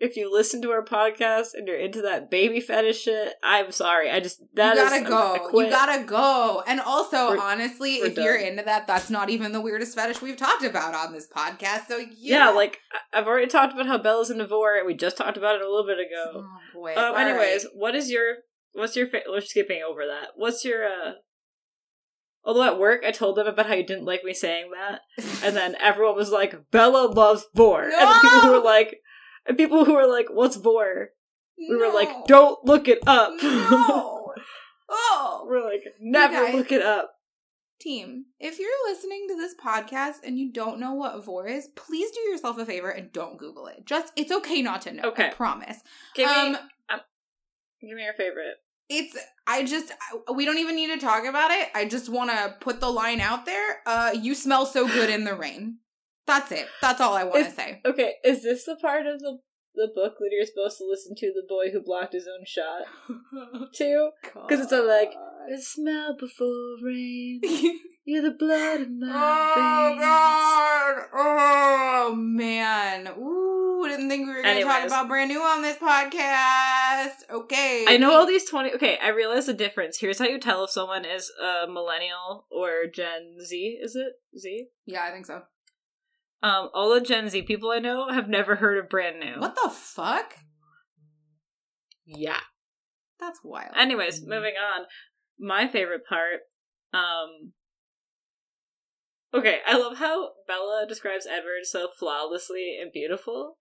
[0.00, 4.10] If you listen to our podcast and you're into that baby fetish shit, I'm sorry.
[4.10, 5.60] I just that you gotta I go.
[5.60, 6.62] You gotta go.
[6.66, 10.36] And also, We're- honestly, if you're into that, that's not even the weirdest fetish we've
[10.36, 11.86] talked about on this podcast.
[11.88, 12.50] So yeah, yeah.
[12.50, 12.78] like
[13.12, 15.68] I've already talked about how Bella's into vore, and we just talked about it a
[15.68, 16.44] little bit ago.
[16.46, 16.94] oh boy.
[16.94, 17.72] Um, anyways, right.
[17.74, 18.36] what is your
[18.72, 20.28] what's your fa- we're skipping over that.
[20.36, 21.12] What's your uh
[22.44, 25.00] Although at work I told them about how you didn't like me saying that,
[25.44, 29.00] and then everyone was like, "Bella loves vore," and the people who were like,
[29.48, 31.08] and people who were like, "What's vore?"
[31.58, 34.14] We were like, "Don't look it up." No.
[34.90, 35.44] Oh.
[35.46, 37.10] we're like, "Never guys- look it up."
[37.80, 42.10] Team, if you're listening to this podcast and you don't know what vore is, please
[42.10, 43.84] do yourself a favor and don't Google it.
[43.86, 45.02] Just it's okay not to know.
[45.04, 45.30] I Okay.
[45.36, 45.78] promise.
[46.16, 47.00] Give um, me, um,
[47.80, 48.56] give me your favorite.
[48.88, 49.92] it's I just
[50.26, 51.68] I, we don't even need to talk about it.
[51.74, 53.78] I just want to put the line out there.
[53.86, 55.78] Uh, you smell so good in the rain.
[56.28, 56.66] That's it.
[56.80, 57.80] That's all I want to say.
[57.84, 59.38] Okay, is this the part of the
[59.74, 61.26] the book that you're supposed to listen to?
[61.34, 62.82] The boy who blocked his own shot
[63.74, 65.12] to, because it's like
[65.48, 67.40] the smell before rain.
[68.04, 69.06] You're the blood in my
[69.54, 70.00] Oh veins.
[70.00, 70.94] god!
[71.14, 73.06] Oh man!
[73.20, 77.12] Ooh, didn't think we were gonna talk about brand new on this podcast.
[77.30, 78.72] Okay, I know all these twenty.
[78.72, 79.98] Okay, I realize the difference.
[79.98, 83.78] Here's how you tell if someone is a millennial or Gen Z.
[83.82, 84.68] Is it Z?
[84.86, 85.42] Yeah, I think so.
[86.42, 89.40] Um, all the Gen Z people I know have never heard of brand new.
[89.40, 90.36] What the fuck?
[92.06, 92.40] Yeah.
[93.20, 93.72] That's wild.
[93.76, 94.86] Anyways, moving on.
[95.38, 96.40] My favorite part.
[96.94, 97.52] Um.
[99.34, 103.58] Okay, I love how Bella describes Edward so flawlessly and beautiful,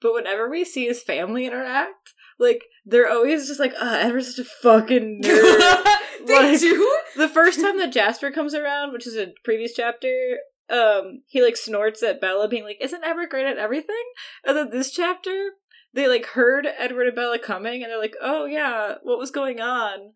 [0.00, 4.46] but whenever we see his family interact, like they're always just like, "Uh, Edward's such
[4.46, 5.84] a fucking nerd."
[6.26, 6.98] they Like- do.
[7.16, 10.38] the first time that Jasper comes around, which is a previous chapter,
[10.70, 14.02] um, he like snorts at Bella, being like, "Isn't Edward great at everything?"
[14.44, 15.52] And then this chapter,
[15.94, 19.60] they like heard Edward and Bella coming, and they're like, "Oh yeah, what was going
[19.60, 20.12] on?"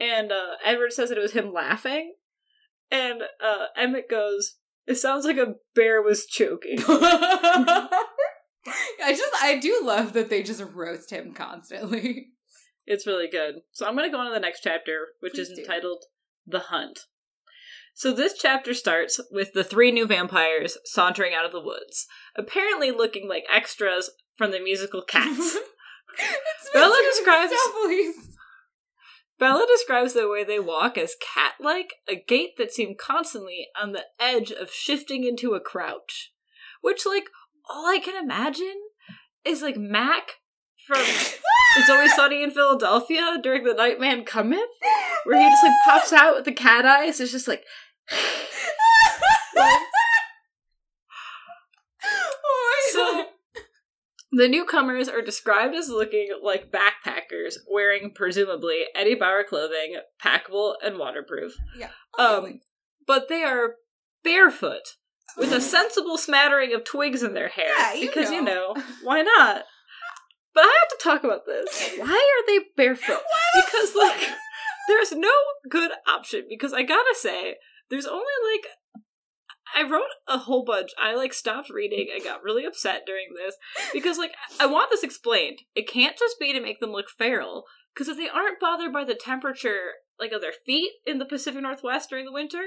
[0.00, 2.14] And uh, Edward says that it was him laughing,
[2.90, 6.78] and uh, Emmett goes, "It sounds like a bear was choking."
[9.04, 12.28] I just I do love that they just roast him constantly.
[12.86, 13.56] It's really good.
[13.72, 15.62] So I'm going to go on to the next chapter, which Please is do.
[15.62, 16.04] entitled
[16.46, 17.00] The Hunt.
[17.94, 22.90] So this chapter starts with the three new vampires sauntering out of the woods, apparently
[22.90, 25.56] looking like extras from the musical Cats.
[26.74, 27.54] Bella describes-.
[29.38, 34.04] Bella describes the way they walk as cat-like, a gait that seemed constantly on the
[34.20, 36.32] edge of shifting into a crouch.
[36.80, 37.30] Which, like,
[37.70, 38.80] all I can imagine
[39.44, 40.40] is like Mac
[40.86, 40.98] from
[41.76, 44.60] It's Always Sunny in Philadelphia during the Nightman Cometh,
[45.24, 47.20] where he just like pops out with the cat eyes.
[47.20, 47.64] It's just like
[52.44, 53.26] oh so.
[54.36, 60.98] The newcomers are described as looking like backpackers, wearing presumably Eddie Bauer clothing, packable and
[60.98, 61.52] waterproof.
[61.78, 61.90] Yeah.
[62.18, 62.58] Um,
[63.06, 63.76] but they are
[64.24, 64.96] barefoot
[65.36, 68.72] with a sensible smattering of twigs in their hair Yeah, you because you know.
[68.74, 69.62] know why not?
[70.52, 71.92] But I have to talk about this.
[71.98, 73.20] Why are they barefoot?
[73.54, 74.30] Because like
[74.88, 75.30] there's no
[75.68, 77.54] good option because I gotta say
[77.90, 78.66] there's only like
[79.76, 80.90] I wrote a whole bunch.
[81.02, 82.08] I like stopped reading.
[82.14, 83.56] I got really upset during this
[83.92, 85.60] because like I want this explained.
[85.74, 87.64] It can't just be to make them look feral
[87.94, 91.60] because if they aren't bothered by the temperature like of their feet in the Pacific
[91.62, 92.62] Northwest during the winter,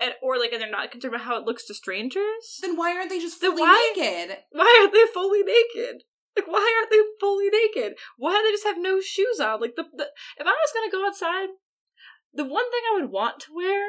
[0.00, 2.96] and or like and they're not concerned about how it looks to strangers, Then why
[2.96, 4.38] aren't they just fully why- naked?
[4.52, 6.02] why aren't they fully naked?
[6.34, 7.94] Like why aren't they fully naked?
[8.16, 9.60] Why do they just have no shoes on?
[9.60, 10.06] Like the, the
[10.38, 11.48] if I was gonna go outside,
[12.32, 13.86] the one thing I would want to wear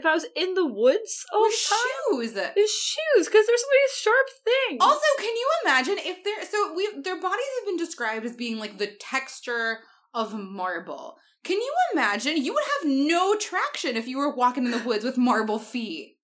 [0.00, 2.32] if I was in the woods all With the time shoes.
[2.56, 4.78] is shoes because there's so many sharp things.
[4.80, 8.58] Also, can you imagine if they're so we their bodies have been described as being
[8.58, 9.78] like the texture
[10.14, 11.16] of marble.
[11.44, 12.36] Can you imagine?
[12.36, 16.16] You would have no traction if you were walking in the woods with marble feet.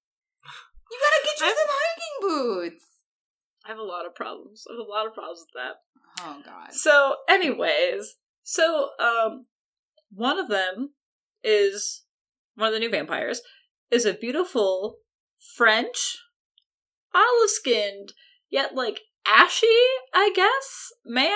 [0.91, 2.85] You gotta get you I've- some hiking boots.
[3.65, 4.65] I have a lot of problems.
[4.69, 5.77] I have a lot of problems with that.
[6.21, 6.73] Oh god.
[6.73, 9.45] So, anyways, so um,
[10.11, 10.91] one of them
[11.43, 12.05] is
[12.55, 13.41] one of the new vampires
[13.91, 14.99] is a beautiful
[15.57, 16.19] French,
[17.15, 18.13] olive skinned,
[18.51, 19.67] yet like ashy,
[20.15, 21.31] I guess, man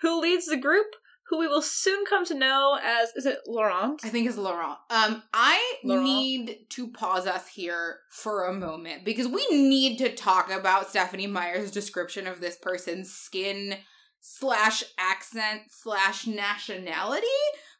[0.00, 0.86] who leads the group.
[1.30, 3.98] Who we will soon come to know as is it Laurent?
[4.04, 4.76] I think it's Laurent.
[4.90, 6.04] Um, I Laurent?
[6.04, 11.26] need to pause us here for a moment because we need to talk about Stephenie
[11.26, 13.78] Meyer's description of this person's skin
[14.20, 17.26] slash accent slash nationality.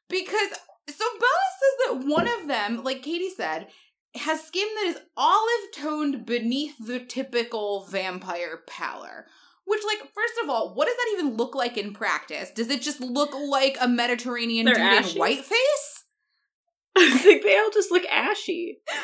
[0.08, 0.48] Because
[0.88, 1.30] so Bella
[1.60, 3.68] says that one of them, like Katie said,
[4.16, 9.26] has skin that is olive toned beneath the typical vampire pallor.
[9.66, 12.50] Which, like, first of all, what does that even look like in practice?
[12.50, 15.16] Does it just look like a Mediterranean They're dude ashy.
[15.18, 16.02] in whiteface?
[16.96, 18.98] I think they all just look ashy, like,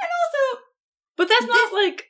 [0.00, 0.60] and also,
[1.16, 2.06] but that's This- not like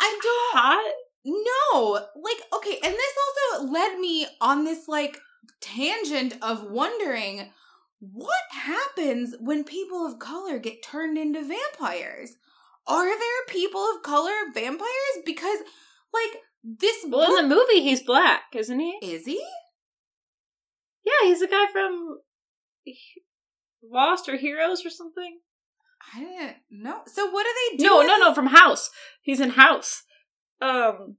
[0.00, 0.92] I don't hot.
[1.24, 3.12] No, Like, okay, and this
[3.56, 5.18] also led me on this like
[5.60, 7.50] tangent of wondering
[8.00, 12.36] what happens when people of color get turned into vampires.
[12.86, 14.88] Are there people of color vampires?
[15.26, 15.58] Because,
[16.12, 18.98] like, this Well, book in the movie, he's black, isn't he?
[19.02, 19.44] is he?
[21.04, 22.18] Yeah, he's a guy from
[23.82, 25.40] Lost or Heroes or something.
[26.14, 27.00] I didn't know.
[27.06, 27.84] So what do they do?
[27.84, 28.90] No, no, no, from House.
[29.22, 30.04] He's in House.
[30.60, 31.16] Um,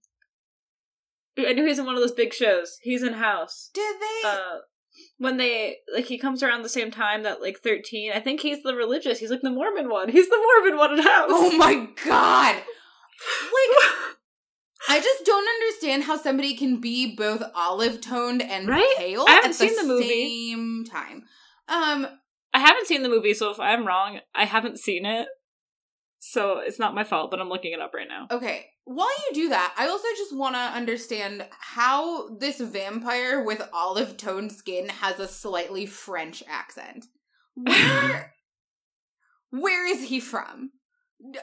[1.38, 2.78] I knew he's in one of those big shows.
[2.82, 3.70] He's in House.
[3.74, 4.28] Did they?
[4.28, 4.58] Uh,
[5.18, 8.12] when they like, he comes around the same time that like thirteen.
[8.14, 9.20] I think he's the religious.
[9.20, 10.10] He's like the Mormon one.
[10.12, 11.30] He's the Mormon one in House.
[11.30, 12.56] oh my god!
[12.56, 12.64] Like,
[14.90, 18.96] I just don't understand how somebody can be both olive toned and Right?
[18.98, 20.08] pale I haven't at seen the, the movie.
[20.52, 21.24] same time.
[21.68, 22.08] Um,
[22.54, 25.28] I haven't seen the movie, so if I'm wrong, I haven't seen it.
[26.20, 28.28] So it's not my fault, but I'm looking it up right now.
[28.30, 28.68] okay.
[28.86, 34.18] While you do that, I also just want to understand how this vampire with olive
[34.18, 37.06] toned skin has a slightly French accent.
[37.54, 38.34] Where,
[39.52, 40.72] where is he from?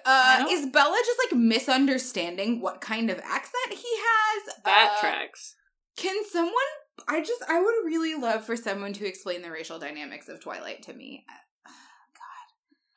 [0.05, 4.55] Uh, is Bella just like misunderstanding what kind of accent he has?
[4.65, 5.55] That Uh, tracks.
[5.97, 6.53] Can someone?
[7.07, 10.83] I just I would really love for someone to explain the racial dynamics of Twilight
[10.85, 11.25] to me.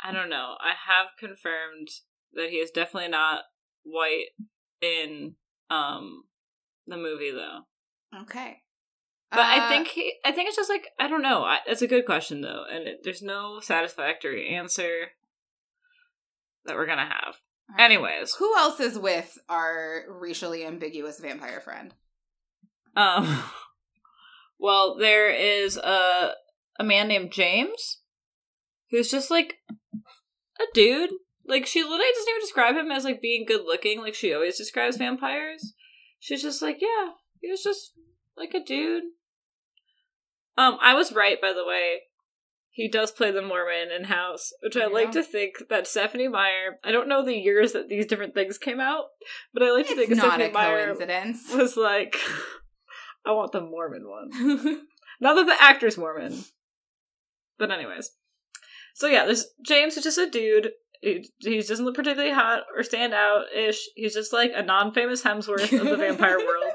[0.03, 0.55] I don't know.
[0.59, 1.89] I have confirmed
[2.33, 3.41] that he is definitely not
[3.83, 4.27] white
[4.81, 5.35] in
[5.69, 6.23] um
[6.87, 7.61] the movie though.
[8.21, 8.63] Okay,
[9.31, 11.43] But I Uh, think he I think it's just like I don't know.
[11.43, 15.09] I, it's a good question though, and it, there's no satisfactory answer
[16.65, 17.35] that we're going to have.
[17.69, 17.79] right.
[17.85, 21.93] Anyways, who else is with our racially ambiguous vampire friend?
[22.95, 23.43] um
[24.59, 26.33] well, there is a
[26.79, 27.99] a man named James
[28.91, 29.55] who's just like
[30.59, 31.11] a dude.
[31.45, 34.57] Like she literally doesn't even describe him as like being good looking like she always
[34.57, 35.73] describes vampires.
[36.19, 37.11] She's just like, yeah,
[37.41, 37.93] he was just
[38.37, 39.03] like a dude.
[40.57, 42.01] Um, I was right by the way.
[42.71, 44.85] He does play the Mormon in House, which I Yeah.
[44.87, 46.77] like to think that Stephenie Meyer.
[46.83, 49.05] I don't know the years that these different things came out,
[49.53, 51.51] but I like to think It's not Stephanie a Meyer coincidence.
[51.53, 52.15] was like,
[53.25, 54.29] I want the Mormon one.
[55.19, 56.41] Not that the actor's Mormon.
[57.57, 58.11] But anyways.
[58.95, 60.71] So yeah, there's James who's just a dude
[61.01, 63.87] He, he doesn't look particularly hot or stand out ish.
[63.95, 66.73] He's just like a non famous Hemsworth of the vampire world.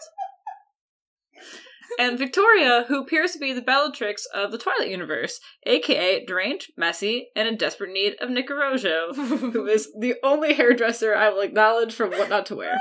[1.99, 7.29] And Victoria, who appears to be the Bellatrix of the Twilight universe, aka deranged, messy,
[7.37, 9.15] and in desperate need of Nick Arrojo,
[9.53, 12.81] who is the only hairdresser I will acknowledge from What Not to Wear.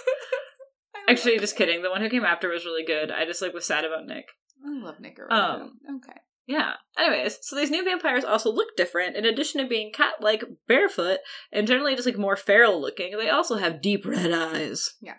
[1.08, 1.82] Actually, just kidding.
[1.82, 3.10] The one who came after was really good.
[3.10, 4.26] I just like was sad about Nick.
[4.64, 5.18] I love Nick.
[5.28, 6.20] Um, okay.
[6.50, 6.72] Yeah.
[6.98, 9.14] Anyways, so these new vampires also look different.
[9.14, 11.18] In addition to being cat-like, barefoot,
[11.52, 14.94] and generally just like more feral looking, they also have deep red eyes.
[15.00, 15.18] Yeah.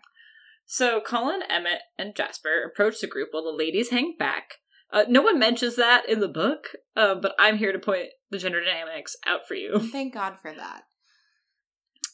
[0.66, 4.56] So Colin, Emmett, and Jasper approach the group while the ladies hang back.
[4.92, 8.38] Uh, no one mentions that in the book, uh, but I'm here to point the
[8.38, 9.80] gender dynamics out for you.
[9.80, 10.84] Thank God for that.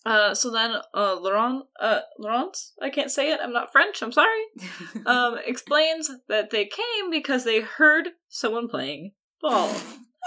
[0.08, 4.14] Uh, so then, uh, Laurent, uh, Laurence, I can't say it, I'm not French, I'm
[4.14, 4.40] sorry,
[5.06, 9.68] um, explains that they came because they heard someone playing ball.
[9.74, 9.80] Which,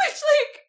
[0.05, 0.61] like,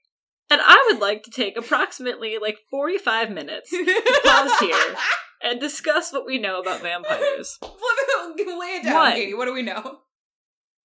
[0.50, 4.96] And I would like to take approximately like 45 minutes to pause here
[5.44, 7.58] and discuss what we know about vampires.
[7.62, 9.12] Lay it down, One.
[9.12, 9.34] Katie.
[9.34, 10.00] What do we know?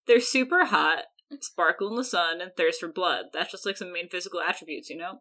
[0.08, 1.04] They're super hot,
[1.40, 3.26] sparkle in the sun, and thirst for blood.
[3.32, 5.20] That's just like some main physical attributes, you know?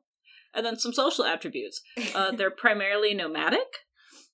[0.56, 1.82] And then some social attributes.
[2.14, 3.80] Uh, they're primarily nomadic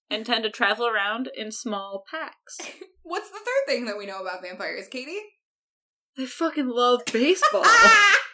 [0.10, 2.58] and tend to travel around in small packs.
[3.04, 5.20] What's the third thing that we know about vampires, Katie?
[6.18, 7.66] They fucking love baseball.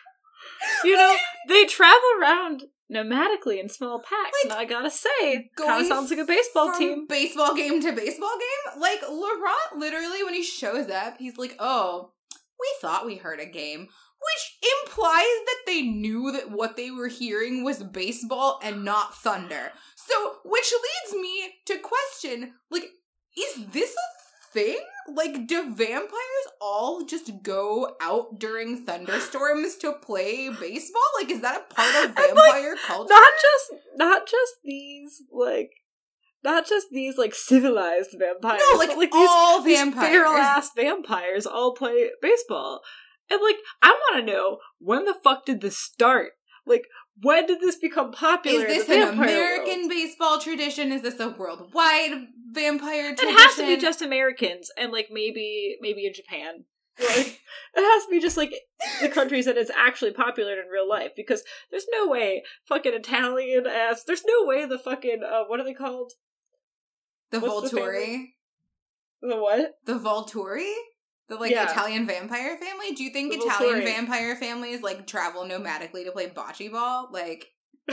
[0.83, 1.15] you know,
[1.47, 4.37] they travel around nomadically in small packs.
[4.43, 7.05] Like, and I gotta say, kind of sounds like a baseball From team.
[7.07, 8.81] baseball game to baseball game?
[8.81, 12.11] Like, Laurent literally, when he shows up, he's like, oh,
[12.59, 13.87] we thought we heard a game.
[14.27, 19.71] Which implies that they knew that what they were hearing was baseball and not thunder.
[19.95, 22.89] So, which leads me to question, like,
[23.37, 24.79] is this a thing?
[25.07, 31.01] Like, do vampires all just go out during thunderstorms to play baseball?
[31.19, 33.13] Like, is that a part of I'm like, vampire culture?
[33.13, 35.71] not just not just these like
[36.43, 38.61] not just these like civilized vampires.
[38.71, 40.09] No, like, like these, all these vampires.
[40.09, 42.81] feral ass vampires all play baseball.
[43.29, 46.31] And like I want to know when the fuck did this start?
[46.65, 46.85] Like
[47.21, 48.65] when did this become popular?
[48.65, 49.89] Is this an American world?
[49.89, 50.91] baseball tradition?
[50.91, 56.05] Is this a worldwide vampire It has to be just Americans and like maybe maybe
[56.05, 56.65] in Japan.
[56.99, 57.39] Like
[57.75, 58.51] it has to be just like
[59.01, 63.67] the countries that it's actually popular in real life because there's no way fucking Italian
[63.67, 64.03] ass.
[64.03, 66.13] There's no way the fucking uh, what are they called?
[67.31, 68.25] the what's the Volturi.
[69.21, 69.75] The what?
[69.85, 70.73] The Volturi?
[71.29, 71.69] The like Yeah.
[71.69, 72.93] Italian vampire family?
[72.93, 77.09] Do you think The Italian vampire families like travel nomadically to play bocce ball?
[77.11, 77.51] Like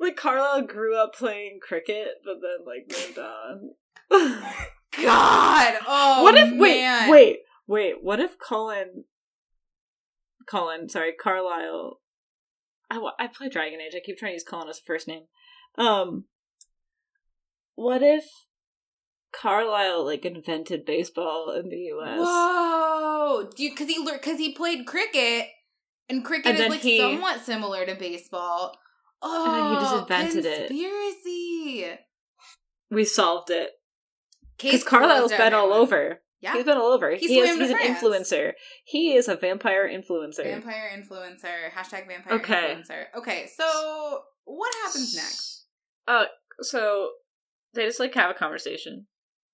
[0.00, 3.70] like Carlisle grew up playing cricket, but then like moved on.
[4.96, 5.74] God!
[5.86, 6.58] Oh what if man.
[6.58, 7.38] wait wait
[7.68, 7.94] wait?
[8.02, 9.04] What if Colin?
[10.46, 12.00] Colin, sorry, Carlisle.
[12.90, 13.92] I I play Dragon Age.
[13.94, 15.24] I keep trying to use Colin as a first name.
[15.78, 16.24] Um,
[17.76, 18.24] what if
[19.32, 22.18] Carlisle like invented baseball in the U.S.
[22.20, 23.48] Whoa!
[23.56, 25.46] Because he because he played cricket,
[26.08, 28.76] and cricket And is like he- somewhat similar to baseball.
[29.22, 30.68] Oh, And then he just invented it.
[30.68, 31.98] conspiracy.
[32.90, 33.70] We solved it
[34.58, 35.78] because Carlisle's been all everyone.
[35.82, 36.20] over.
[36.40, 37.10] Yeah, He's been all over.
[37.10, 38.52] He He is, he's an influencer.
[38.86, 40.42] He is a vampire influencer.
[40.44, 41.70] vampire influencer.
[41.70, 42.76] Hashtag vampire Okay.
[42.80, 43.04] influencer.
[43.14, 45.66] Okay, so what happens next?
[46.08, 46.24] Uh,
[46.62, 47.10] so
[47.74, 49.06] they just like have a conversation.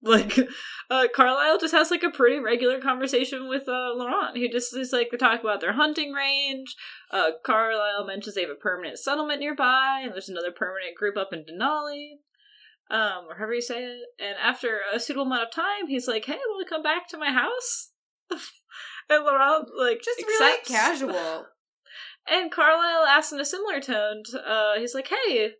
[0.03, 0.38] Like,
[0.90, 4.36] uh, Carlisle just has like a pretty regular conversation with uh Laurent.
[4.36, 6.76] He just is like they talk about their hunting range.
[7.11, 11.32] Uh, Carlisle mentions they have a permanent settlement nearby, and there's another permanent group up
[11.32, 12.18] in Denali.
[12.88, 14.03] Um, or however you say it.
[14.20, 17.18] And after a suitable amount of time, he's like, "Hey, will you come back to
[17.18, 17.90] my house?"
[18.30, 21.47] and Laurent like Just really casual.
[22.28, 25.53] And Carlisle asks in a similar tone, t- uh, he's like, hey,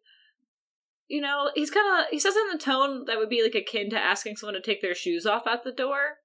[1.09, 3.91] you know, he's kind of, he says in the tone that would be like akin
[3.91, 6.19] to asking someone to take their shoes off at the door.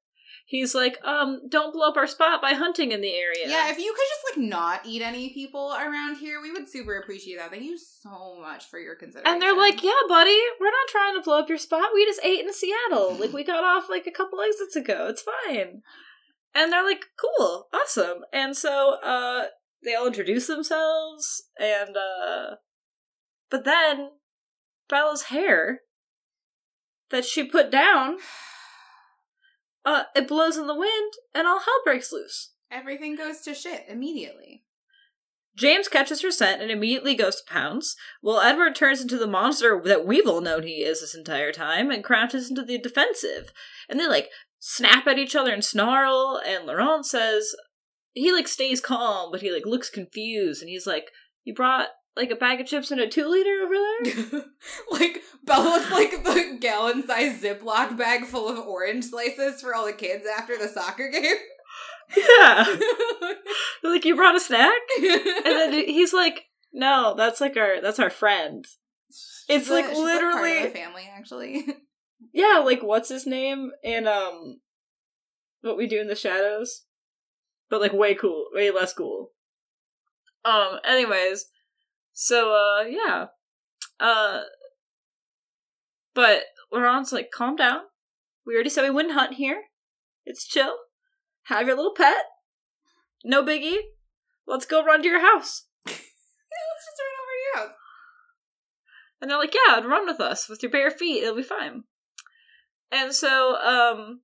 [0.46, 3.46] He's like, um, don't blow up our spot by hunting in the area.
[3.48, 6.98] Yeah, if you could just like not eat any people around here, we would super
[6.98, 7.52] appreciate that.
[7.52, 9.32] Thank you so much for your consideration.
[9.32, 11.92] and they're like, yeah, buddy, we're not trying to blow up your spot.
[11.94, 13.16] We just ate in Seattle.
[13.20, 15.08] Like, we got off like a couple exits ago.
[15.10, 15.84] It's fine.
[16.54, 18.24] And they're like, cool, awesome.
[18.34, 19.46] And so, uh,
[19.86, 22.56] they all introduce themselves, and, uh,
[23.50, 24.10] but then
[24.92, 25.80] Bella's hair
[27.10, 28.18] that she put down,
[29.86, 32.54] uh, it blows in the wind, and all hell breaks loose.
[32.70, 34.64] everything goes to shit immediately.
[35.58, 39.82] James catches her scent and immediately goes to pounce, while Edward turns into the monster
[39.84, 43.52] that we've all known he is this entire time and crouches into the defensive.
[43.89, 44.30] And they like
[44.60, 47.54] snap at each other and snarl, and Laurent says,
[48.14, 51.12] he like stays calm, but he like looks confused, and he's like,
[51.44, 53.74] "You brought like a bag of chips and a two liter over
[54.34, 54.43] there."
[54.91, 59.93] like Bella's like the gallon sized Ziploc bag full of orange slices for all the
[59.93, 61.38] kids after the soccer game.
[62.18, 62.66] yeah,
[63.84, 66.43] like you brought a snack, and then he's like,
[66.74, 68.66] "No, that's like our that's our friend."
[69.49, 71.66] It's She's like a- of literally- the family actually.
[72.34, 74.59] Yeah, like what's his name and um,
[75.62, 76.84] what we do in the shadows,
[77.70, 79.32] but like way cool, way less cool.
[80.45, 80.80] Um.
[80.86, 81.45] Anyways,
[82.22, 83.26] so uh, yeah,
[83.99, 84.41] uh,
[86.13, 87.80] but Laurent's like, calm down.
[88.45, 89.63] We already said we wouldn't hunt here.
[90.24, 90.76] It's chill.
[91.45, 92.26] Have your little pet.
[93.26, 93.78] No biggie.
[94.45, 95.65] Let's go run to your house.
[95.88, 97.78] Let's just run over to your house.
[99.19, 101.24] And they're like, yeah, run with us with your bare feet.
[101.24, 101.86] It'll be fine.
[102.91, 104.22] And so, um,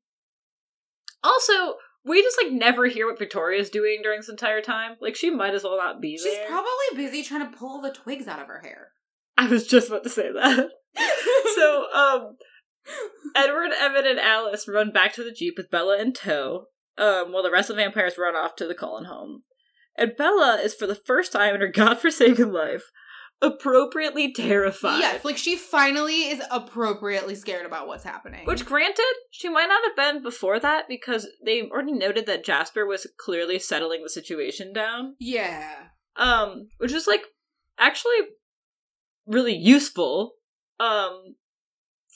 [1.24, 1.78] also,
[2.08, 4.96] we just like never hear what Victoria's doing during this entire time.
[5.02, 6.48] Like, she might as well not be She's there.
[6.48, 8.90] probably busy trying to pull the twigs out of her hair.
[9.38, 10.70] I was just about to say that.
[11.56, 12.38] so, um,
[13.36, 16.66] Edward, Emmett, and Alice run back to the Jeep with Bella in tow,
[16.98, 19.44] um, while the rest of the vampires run off to the Cullen home.
[19.98, 22.86] And Bella is, for the first time in her godforsaken life,
[23.42, 25.00] appropriately terrified.
[25.00, 28.46] Yes, like she finally is appropriately scared about what's happening.
[28.46, 32.86] Which, granted, she might not have been before that because they already noted that Jasper
[32.86, 35.16] was clearly settling the situation down.
[35.20, 35.74] yeah.
[36.16, 37.22] Um, which is like
[37.78, 38.18] actually
[39.28, 40.34] really useful.
[40.80, 41.36] Um,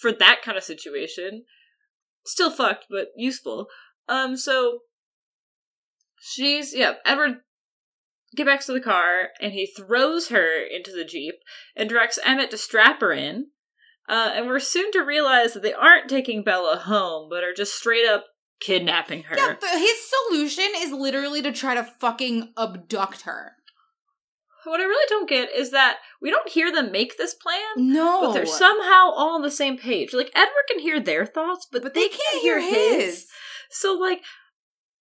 [0.02, 1.44] for that kind of situation.
[2.26, 3.68] Still fucked, but useful.
[4.10, 4.80] Um, so
[6.20, 6.94] she's yeah.
[7.06, 7.38] Edward
[8.36, 11.36] get back to the car and he throws her into the jeep
[11.76, 13.48] and directs Emmett to strap her in.
[14.10, 17.76] Uh, and we're soon to realize that they aren't taking Bella home, but are just
[17.76, 18.26] straight up
[18.60, 19.36] kidnapping her.
[19.38, 23.54] Yeah, his solution is literally to try to fucking abduct her.
[24.64, 28.22] What I really don't get is that we don't hear them make this plan, No.
[28.22, 30.14] but they're somehow all on the same page.
[30.14, 33.26] Like Edward can hear their thoughts, but, but they, they can't hear his.
[33.72, 34.22] So like,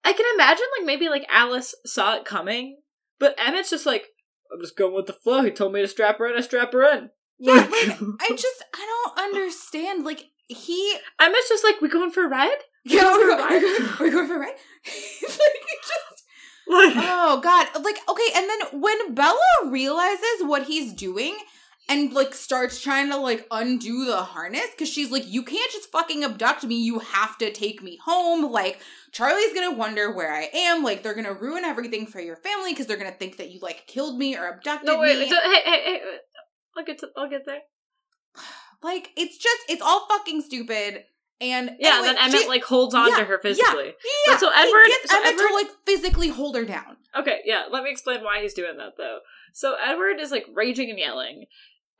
[0.02, 2.78] I can imagine like maybe like Alice saw it coming,
[3.20, 4.06] but Emmett's just like,
[4.52, 5.42] I'm just going with the flow.
[5.42, 6.36] He told me to strap her in.
[6.36, 7.10] I strap her in.
[7.42, 7.70] Yeah, like
[8.20, 10.04] I just I don't understand.
[10.04, 12.50] Like he Emmett's just like, we going for a ride?
[12.84, 14.48] Yeah, going we're, going, we're going for a ride.
[14.84, 16.24] like, just,
[16.68, 19.38] Like, oh god, like okay, and then when Bella
[19.70, 21.34] realizes what he's doing
[21.90, 25.90] and like starts trying to like undo the harness because she's like, you can't just
[25.92, 26.76] fucking abduct me.
[26.82, 28.50] You have to take me home.
[28.50, 28.80] Like
[29.12, 30.82] Charlie's gonna wonder where I am.
[30.82, 33.86] Like they're gonna ruin everything for your family because they're gonna think that you like
[33.86, 35.24] killed me or abducted no wait, me.
[35.24, 36.00] wait, hey, hey, hey.
[36.78, 37.58] I'll get to, I'll get there.
[38.82, 41.04] like it's just it's all fucking stupid.
[41.42, 43.86] And Yeah, anyway, then Emmett she- like holds on yeah, to her physically.
[43.86, 43.92] yeah,
[44.34, 46.98] But so he Edward- gets so Emmett Edward- to like physically hold her down.
[47.18, 49.20] Okay, yeah, let me explain why he's doing that though.
[49.54, 51.46] So Edward is like raging and yelling.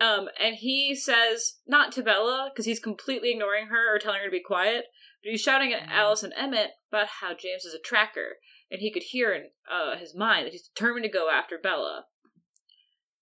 [0.01, 4.27] Um, and he says not to Bella because he's completely ignoring her or telling her
[4.27, 4.87] to be quiet,
[5.23, 8.37] but he's shouting at Alice and Emmett about how James is a tracker,
[8.71, 12.05] and he could hear in uh, his mind that he's determined to go after Bella.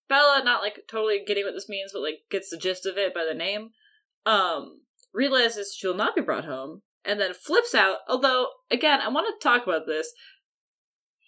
[0.09, 3.13] Bella, not like totally getting what this means, but like gets the gist of it
[3.13, 3.71] by the name,
[4.25, 7.99] um, realizes she'll not be brought home, and then flips out.
[8.09, 10.13] Although, again, I want to talk about this.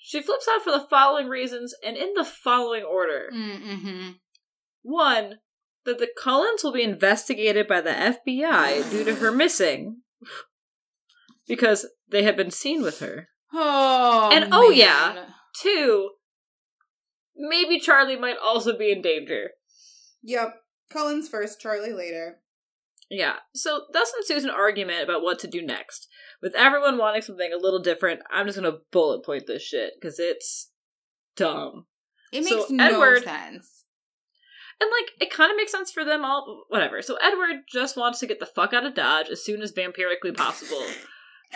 [0.02, 3.30] She flips out for the following reasons and in the following order.
[3.34, 4.10] Mm-hmm.
[4.82, 5.36] One,
[5.84, 10.02] that the Cullens will be investigated by the FBI due to her missing.
[11.46, 13.28] Because they have been seen with her.
[13.52, 14.78] Oh, And- oh, man.
[14.78, 15.26] yeah.
[15.60, 16.10] Two,
[17.36, 19.50] maybe Charlie might also be in danger.
[20.22, 20.54] Yep.
[20.90, 22.40] Cullens first, Charlie later.
[23.08, 26.06] Yeah, so thus ensues an argument about what to do next.
[26.40, 30.20] With everyone wanting something a little different, I'm just gonna bullet point this shit, because
[30.20, 30.70] it's
[31.34, 31.86] dumb.
[32.32, 33.79] It So, makes no Edward- sense.
[34.80, 36.64] And like, it kind of makes sense for them all.
[36.68, 37.02] Whatever.
[37.02, 40.34] So Edward just wants to get the fuck out of Dodge as soon as vampirically
[40.34, 40.82] possible.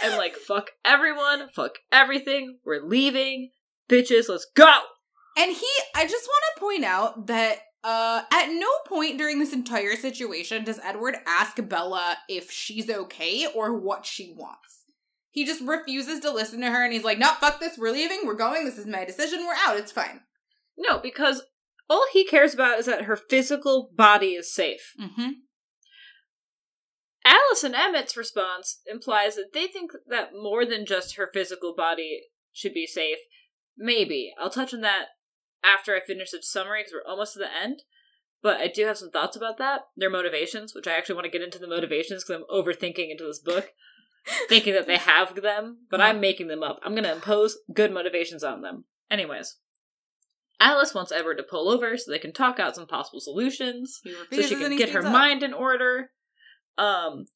[0.03, 2.59] and like, fuck everyone, fuck everything.
[2.65, 3.51] We're leaving,
[3.89, 4.29] bitches.
[4.29, 4.71] Let's go.
[5.37, 9.53] And he, I just want to point out that uh, at no point during this
[9.53, 14.85] entire situation does Edward ask Bella if she's okay or what she wants.
[15.31, 18.21] He just refuses to listen to her and he's like, no, fuck this, we're leaving,
[18.25, 20.21] we're going, this is my decision, we're out, it's fine.
[20.79, 21.43] No, because
[21.89, 24.95] all he cares about is that her physical body is safe.
[25.01, 25.31] Mm-hmm.
[27.27, 32.23] Alice and Emmett's response implies that they think that more than just her physical body
[32.53, 33.19] should be safe.
[33.77, 34.33] Maybe.
[34.39, 35.07] I'll touch on that
[35.65, 37.83] after I finish the summary because we're almost to the end.
[38.43, 39.83] But I do have some thoughts about that.
[39.97, 43.25] Their motivations, which I actually want to get into the motivations because I'm overthinking into
[43.25, 43.73] this book.
[44.49, 46.81] thinking that they have them, but I'm making them up.
[46.83, 48.85] I'm gonna impose good motivations on them.
[49.11, 49.57] Anyways.
[50.65, 54.01] Alice wants Edward to pull over so they can talk out some possible solutions.
[54.33, 55.13] So she can get her up.
[55.13, 56.11] mind in order.
[56.79, 57.27] Um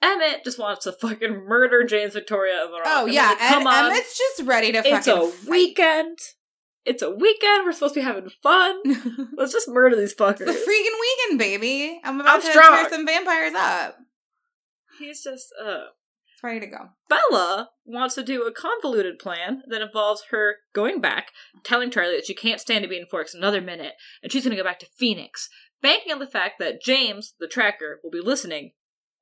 [0.00, 3.86] Emmett just wants to fucking murder James Victoria and Oh yeah, like, and come on.
[3.86, 4.96] Emmett's just ready to fucking.
[4.96, 6.18] it's a weekend.
[6.86, 7.64] It's a weekend.
[7.66, 8.76] We're supposed to be having fun.
[9.36, 10.42] Let's just murder these fuckers.
[10.48, 12.00] It's a freaking weekend, baby.
[12.04, 12.70] I'm about I'm to strong.
[12.76, 13.96] tear some vampires up.
[14.98, 15.86] He's just uh
[16.42, 16.90] ready to go.
[17.08, 21.32] Bella wants to do a convoluted plan that involves her going back,
[21.64, 24.56] telling Charlie that she can't stand to be in Forks another minute, and she's going
[24.56, 25.48] to go back to Phoenix,
[25.82, 28.72] banking on the fact that James, the tracker, will be listening.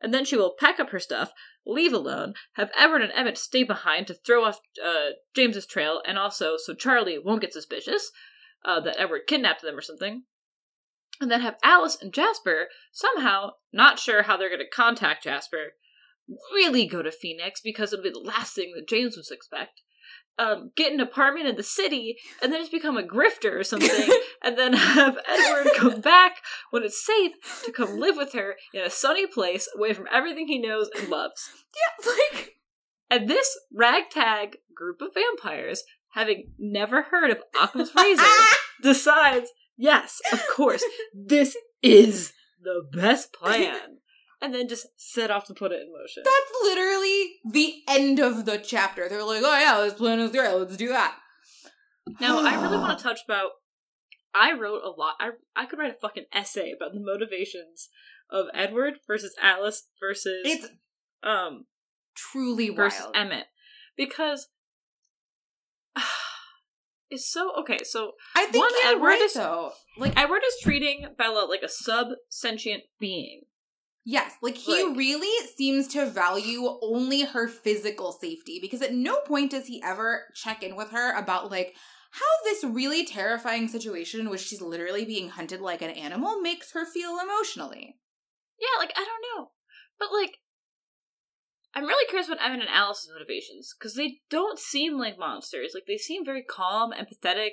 [0.00, 1.32] And then she will pack up her stuff,
[1.66, 6.18] leave alone, have Edward and Emmett stay behind to throw off uh, James's trail, and
[6.18, 8.10] also so Charlie won't get suspicious
[8.64, 10.22] uh, that Edward kidnapped them or something.
[11.20, 15.72] And then have Alice and Jasper somehow, not sure how they're going to contact Jasper,
[16.52, 19.82] really go to Phoenix because it'll be the last thing that James would expect.
[20.38, 24.08] Um, get an apartment in the city and then just become a grifter or something,
[24.42, 26.36] and then have Edward come back
[26.70, 27.32] when it's safe
[27.64, 31.08] to come live with her in a sunny place away from everything he knows and
[31.08, 31.50] loves.
[31.74, 32.54] Yeah, like
[33.10, 38.22] And this ragtag group of vampires, having never heard of Occam's razor,
[38.82, 43.98] decides, yes, of course, this is the best plan.
[44.40, 46.22] And then just set off to put it in motion.
[46.24, 49.08] That's literally the end of the chapter.
[49.08, 50.54] They're like, oh yeah, this plan is great.
[50.54, 51.16] Let's do that.
[52.20, 53.50] Now, I really want to touch about.
[54.34, 55.14] I wrote a lot.
[55.18, 57.88] I I could write a fucking essay about the motivations
[58.30, 60.68] of Edward versus Alice versus It's
[61.24, 61.64] um
[62.14, 63.16] truly versus wild.
[63.16, 63.46] Emmett
[63.96, 64.48] because
[67.10, 67.82] it's so okay.
[67.84, 69.72] So I think One Edward right is- though.
[69.96, 73.42] Like Edward is treating Bella like a sub sentient being.
[74.08, 79.20] Yes, like he Like- really seems to value only her physical safety because at no
[79.20, 81.76] point does he ever check in with her about like
[82.12, 86.72] how this really terrifying situation in which she's literally being hunted like an animal makes
[86.72, 87.98] her feel emotionally.
[88.58, 89.50] Yeah, like I don't know,
[89.98, 90.38] but like
[91.74, 95.72] I'm really curious about Evan and Alice's motivations because they don't seem like monsters.
[95.74, 97.50] Like they seem very calm, empathetic,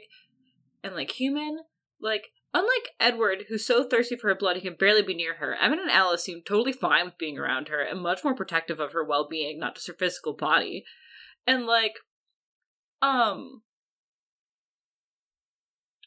[0.82, 1.60] and like human.
[2.00, 5.56] Like unlike Edward, who's so thirsty for her blood he can barely be near her,
[5.56, 8.94] Emmett and Alice seem totally fine with being around her and much more protective of
[8.94, 10.86] her well-being, not just her physical body.
[11.46, 11.96] And like,
[13.02, 13.64] um,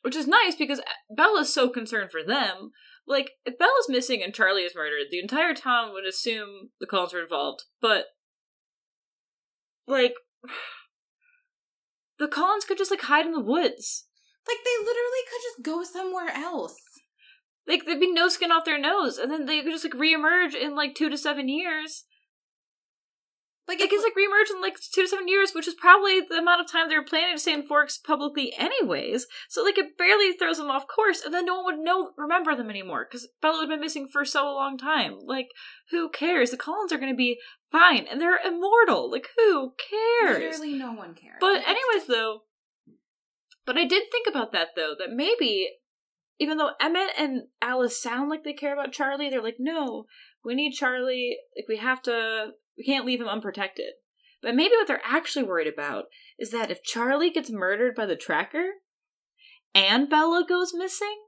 [0.00, 0.80] which is nice because
[1.14, 2.72] Bella's so concerned for them.
[3.06, 7.12] Like, if Bella's missing and Charlie is murdered, the entire town would assume the Cullens
[7.12, 7.64] were involved.
[7.80, 8.06] But,
[9.86, 10.14] like,
[12.18, 14.07] the Cullens could just like hide in the woods.
[14.48, 16.76] Like they literally could just go somewhere else.
[17.68, 20.54] Like, there'd be no skin off their nose, and then they could just like reemerge
[20.54, 22.04] in like two to seven years.
[23.68, 26.38] Like Like, it's like reemerge in like two to seven years, which is probably the
[26.38, 29.26] amount of time they were planning to stay in Forks publicly, anyways.
[29.50, 32.56] So like, it barely throws them off course, and then no one would know remember
[32.56, 35.18] them anymore because Bella would have been missing for so long time.
[35.22, 35.48] Like,
[35.90, 36.50] who cares?
[36.50, 37.38] The Cullens are going to be
[37.70, 39.10] fine, and they're immortal.
[39.10, 40.58] Like, who cares?
[40.58, 41.36] literally no one cares.
[41.38, 42.44] But anyways, though,
[43.68, 44.94] but I did think about that though.
[44.98, 45.68] That maybe,
[46.38, 50.06] even though Emmett and Alice sound like they care about Charlie, they're like, no,
[50.42, 51.36] we need Charlie.
[51.54, 52.52] Like we have to.
[52.78, 53.92] We can't leave him unprotected.
[54.40, 56.04] But maybe what they're actually worried about
[56.38, 58.68] is that if Charlie gets murdered by the tracker,
[59.74, 61.26] and Bella goes missing,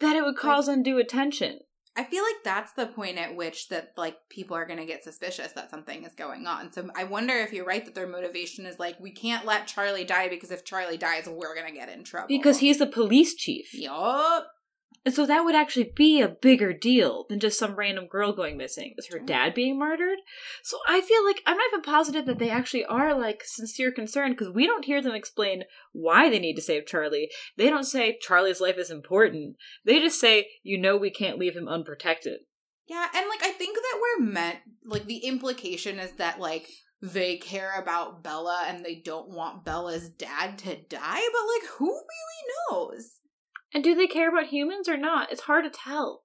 [0.00, 1.60] that it would cause undue attention.
[1.96, 5.04] I feel like that's the point at which that like people are going to get
[5.04, 6.72] suspicious that something is going on.
[6.72, 10.04] So I wonder if you're right that their motivation is like we can't let Charlie
[10.04, 12.28] die because if Charlie dies, we're going to get in trouble.
[12.28, 13.72] Because he's the police chief.
[13.72, 14.48] Yup.
[15.04, 18.56] And so that would actually be a bigger deal than just some random girl going
[18.56, 18.94] missing.
[18.96, 20.18] Is her dad being murdered?
[20.62, 24.32] So I feel like I'm not even positive that they actually are like sincere concern
[24.32, 27.30] because we don't hear them explain why they need to save Charlie.
[27.58, 29.56] They don't say Charlie's life is important.
[29.84, 32.40] They just say, you know, we can't leave him unprotected.
[32.86, 36.68] Yeah, and like I think that we're meant like the implication is that like
[37.02, 40.98] they care about Bella and they don't want Bella's dad to die,
[41.32, 43.20] but like who really knows?
[43.74, 45.32] And do they care about humans or not?
[45.32, 46.22] It's hard to tell.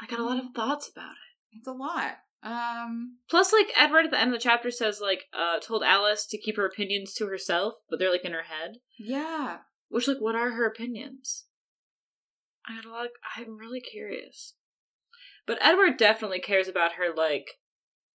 [0.00, 1.56] I got a lot of thoughts about it.
[1.58, 2.18] It's a lot.
[2.42, 6.26] Um Plus, like Edward at the end of the chapter says, like, uh, told Alice
[6.26, 8.76] to keep her opinions to herself, but they're like in her head.
[8.98, 9.58] yeah.
[9.88, 11.44] Which, like, what are her opinions?
[12.66, 14.54] I had a lot of, I'm really curious.
[15.46, 17.58] But Edward definitely cares about her, like,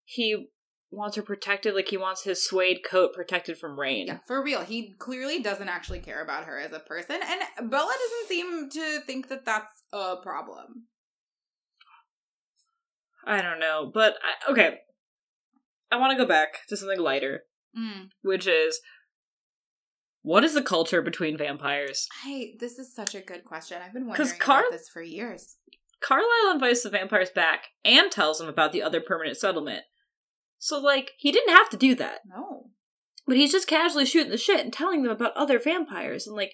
[0.04, 0.48] he
[0.90, 4.08] wants her protected, like, he wants his suede coat protected from rain.
[4.08, 4.64] Yeah, for real.
[4.64, 9.00] He clearly doesn't actually care about her as a person, and Bella doesn't seem to
[9.06, 10.86] think that that's a problem.
[13.26, 14.78] I don't know, but, I, okay.
[15.92, 17.44] I want to go back to something lighter,
[17.78, 18.10] Mm.
[18.22, 18.80] which is
[20.22, 22.08] what is the culture between vampires?
[22.26, 23.78] I this is such a good question.
[23.82, 25.58] I've been wondering Carl- about this for years.
[26.02, 29.84] Carlisle invites the vampires back and tells them about the other permanent settlement.
[30.60, 32.22] So, like, he didn't have to do that.
[32.28, 32.70] No.
[33.26, 36.28] But he's just casually shooting the shit and telling them about other vampires.
[36.28, 36.54] And, like,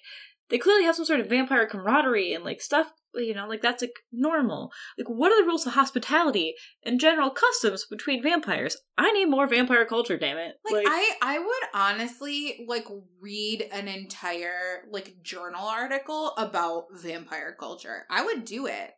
[0.50, 3.82] they clearly have some sort of vampire camaraderie and, like, stuff, you know, like, that's,
[3.82, 4.72] like, normal.
[4.98, 8.76] Like, what are the rules of hospitality and general customs between vampires?
[8.98, 10.56] I need more vampire culture, damn it.
[10.70, 12.86] Like, I I would honestly like
[13.20, 18.04] read an entire like journal article about vampire culture.
[18.10, 18.92] I would do it.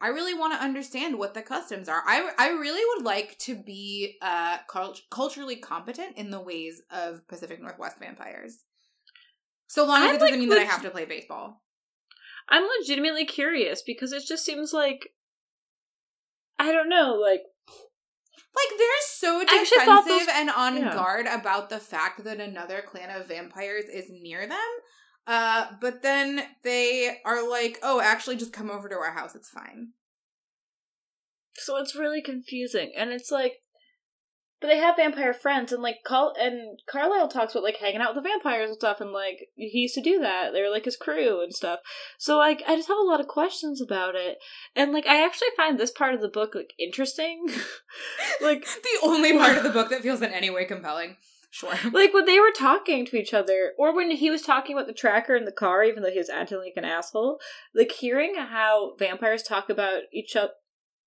[0.00, 2.02] I really want to understand what the customs are.
[2.06, 7.26] I I really would like to be uh cult- culturally competent in the ways of
[7.28, 8.58] Pacific Northwest vampires.
[9.66, 11.62] So long as I'm, it doesn't like, mean that I have to play baseball.
[12.48, 15.10] I'm legitimately curious because it just seems like.
[16.60, 20.92] I don't know, like, Like they're so I actually thought defensive those- and on yeah.
[20.94, 24.58] guard about the fact that another clan of vampires is near them.
[25.28, 29.34] Uh, but then they are like, "Oh, actually, just come over to our house.
[29.34, 29.90] It's fine."
[31.52, 33.60] So it's really confusing, and it's like,
[34.58, 38.14] but they have vampire friends, and like Car- and Carlisle talks about like hanging out
[38.14, 40.54] with the vampires and stuff, and like he used to do that.
[40.54, 41.80] They were like his crew and stuff.
[42.18, 44.38] So like I just have a lot of questions about it,
[44.74, 47.48] and like I actually find this part of the book like interesting,
[48.40, 51.18] like the only part of the book that feels in any way compelling.
[51.50, 51.72] Sure.
[51.92, 54.92] like when they were talking to each other, or when he was talking about the
[54.92, 57.40] tracker in the car, even though he was acting like an asshole.
[57.74, 60.52] Like hearing how vampires talk about each other.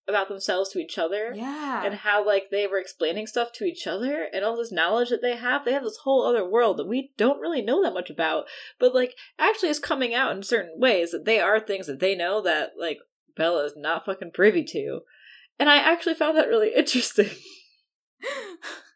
[0.08, 1.86] About themselves to each other, Yeah.
[1.86, 5.22] and how like they were explaining stuff to each other and all this knowledge that
[5.22, 8.10] they have they have this whole other world that we don't really know that much
[8.10, 8.46] about
[8.80, 12.16] but like actually is coming out in certain ways that they are things that they
[12.16, 12.98] know that like
[13.38, 15.02] bella is not fucking privy to
[15.60, 17.30] and i actually found that really interesting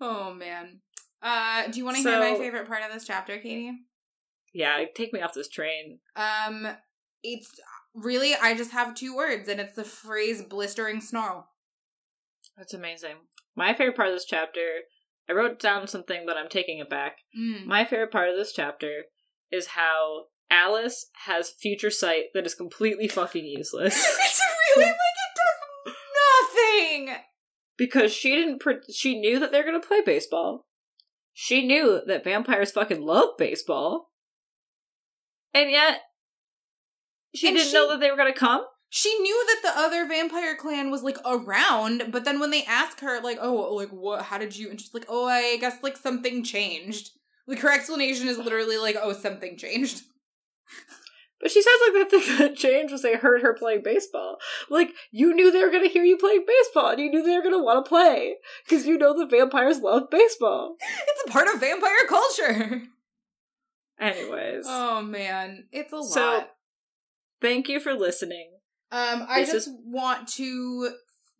[0.00, 0.80] oh man.
[1.22, 3.72] Uh, do you want to So- hear my favorite part of this chapter, Katie?
[4.52, 6.66] yeah take me off this train Um,
[7.22, 7.48] it's
[7.94, 11.48] really I just have two words, and it's the phrase "blistering snarl."
[12.56, 13.16] that's amazing
[13.56, 14.60] my favorite part of this chapter
[15.28, 17.66] i wrote down something but i'm taking it back Mm.
[17.66, 19.04] my favorite part of this chapter
[19.52, 24.40] is how alice has future sight that is completely fucking useless it's
[24.76, 25.36] really like it
[25.86, 25.94] does
[27.06, 27.16] nothing.
[27.80, 30.66] Because she didn't pre- she knew that they're going to play baseball
[31.32, 34.10] she knew that vampires fucking love baseball
[35.54, 36.00] and yet
[37.34, 39.80] she And didn't she- know that they were going to come She knew that the
[39.80, 43.90] other vampire clan was like around, but then when they ask her, like, "Oh, like
[43.90, 44.22] what?
[44.22, 47.10] How did you?" and she's like, "Oh, I guess like something changed."
[47.46, 50.02] Like her explanation is literally like, "Oh, something changed."
[51.40, 54.36] but she says like that thing that changed was they heard her playing baseball.
[54.68, 57.34] Like you knew they were going to hear you playing baseball and you knew they
[57.36, 60.76] were going to want to play because you know the vampires love baseball.
[61.08, 62.82] It's a part of vampire culture.
[63.98, 64.64] anyways.
[64.66, 66.50] Oh man, it's a So, lot.
[67.40, 68.50] thank you for listening.
[68.92, 70.92] Um, I This just want to,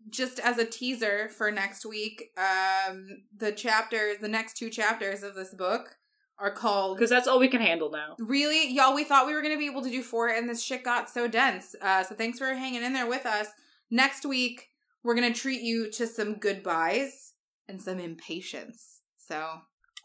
[0.08, 5.34] just as a teaser for next week, um, the chapters, the next two chapters of
[5.34, 5.96] this book
[6.40, 6.96] are called.
[6.96, 9.66] because that's all we can handle now Really, y'all, we thought we were gonna be
[9.66, 11.74] able to do four, and this shit got so dense.
[11.80, 13.48] Uh, so thanks for hanging in there with us.
[13.90, 14.68] Next week,
[15.02, 17.32] we're gonna treat you to some goodbyes
[17.68, 19.00] and some impatience.
[19.16, 19.60] So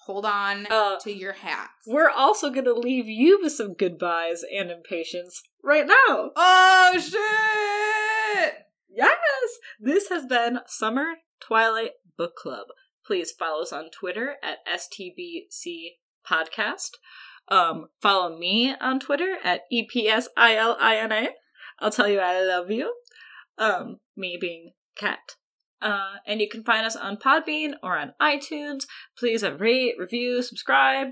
[0.06, 1.72] hold on uh to your hats.
[1.88, 6.30] We're also going to leave you with some goodbyes and impatience right now.
[6.36, 8.54] Oh shit!
[8.88, 9.18] Yes!
[9.80, 12.68] This has been Summer Twilight Book Club.
[13.06, 15.96] Please follow us on Twitter at STBC
[16.30, 16.92] Podcast.
[17.48, 21.28] Um, follow me on Twitter at E EPSILINA.
[21.80, 22.94] I'll tell you I love you.
[23.58, 25.36] Um, me being Kat.
[25.82, 28.86] Uh, and you can find us on Podbean or on iTunes.
[29.18, 31.10] Please rate, review, subscribe.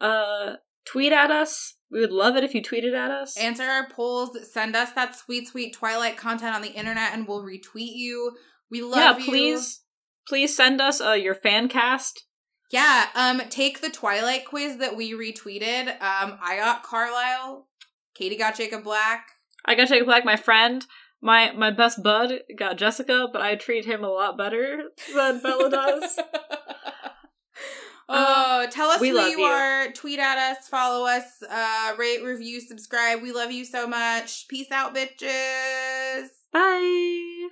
[0.00, 1.74] Uh, tweet at us.
[1.90, 3.36] We would love it if you tweeted at us.
[3.36, 4.38] Answer our polls.
[4.50, 8.36] Send us that sweet, sweet Twilight content on the internet, and we'll retweet you.
[8.70, 9.24] We love yeah, you.
[9.24, 9.80] please,
[10.26, 12.24] please send us uh, your fan cast.
[12.72, 13.06] Yeah.
[13.14, 13.42] Um.
[13.50, 15.88] Take the Twilight quiz that we retweeted.
[16.00, 16.38] Um.
[16.42, 17.68] I got Carlisle.
[18.14, 19.26] Katie got Jacob Black.
[19.64, 20.84] I got Jacob Black, my friend.
[21.20, 24.84] My my best bud got Jessica, but I treat him a lot better
[25.14, 26.18] than Bella does.
[28.08, 29.44] oh, tell us who you, you.
[29.44, 29.92] are.
[29.92, 30.66] Tweet at us.
[30.68, 31.24] Follow us.
[31.48, 31.92] Uh.
[31.98, 33.22] Rate, review, subscribe.
[33.22, 34.48] We love you so much.
[34.48, 36.28] Peace out, bitches.
[36.52, 37.48] Bye.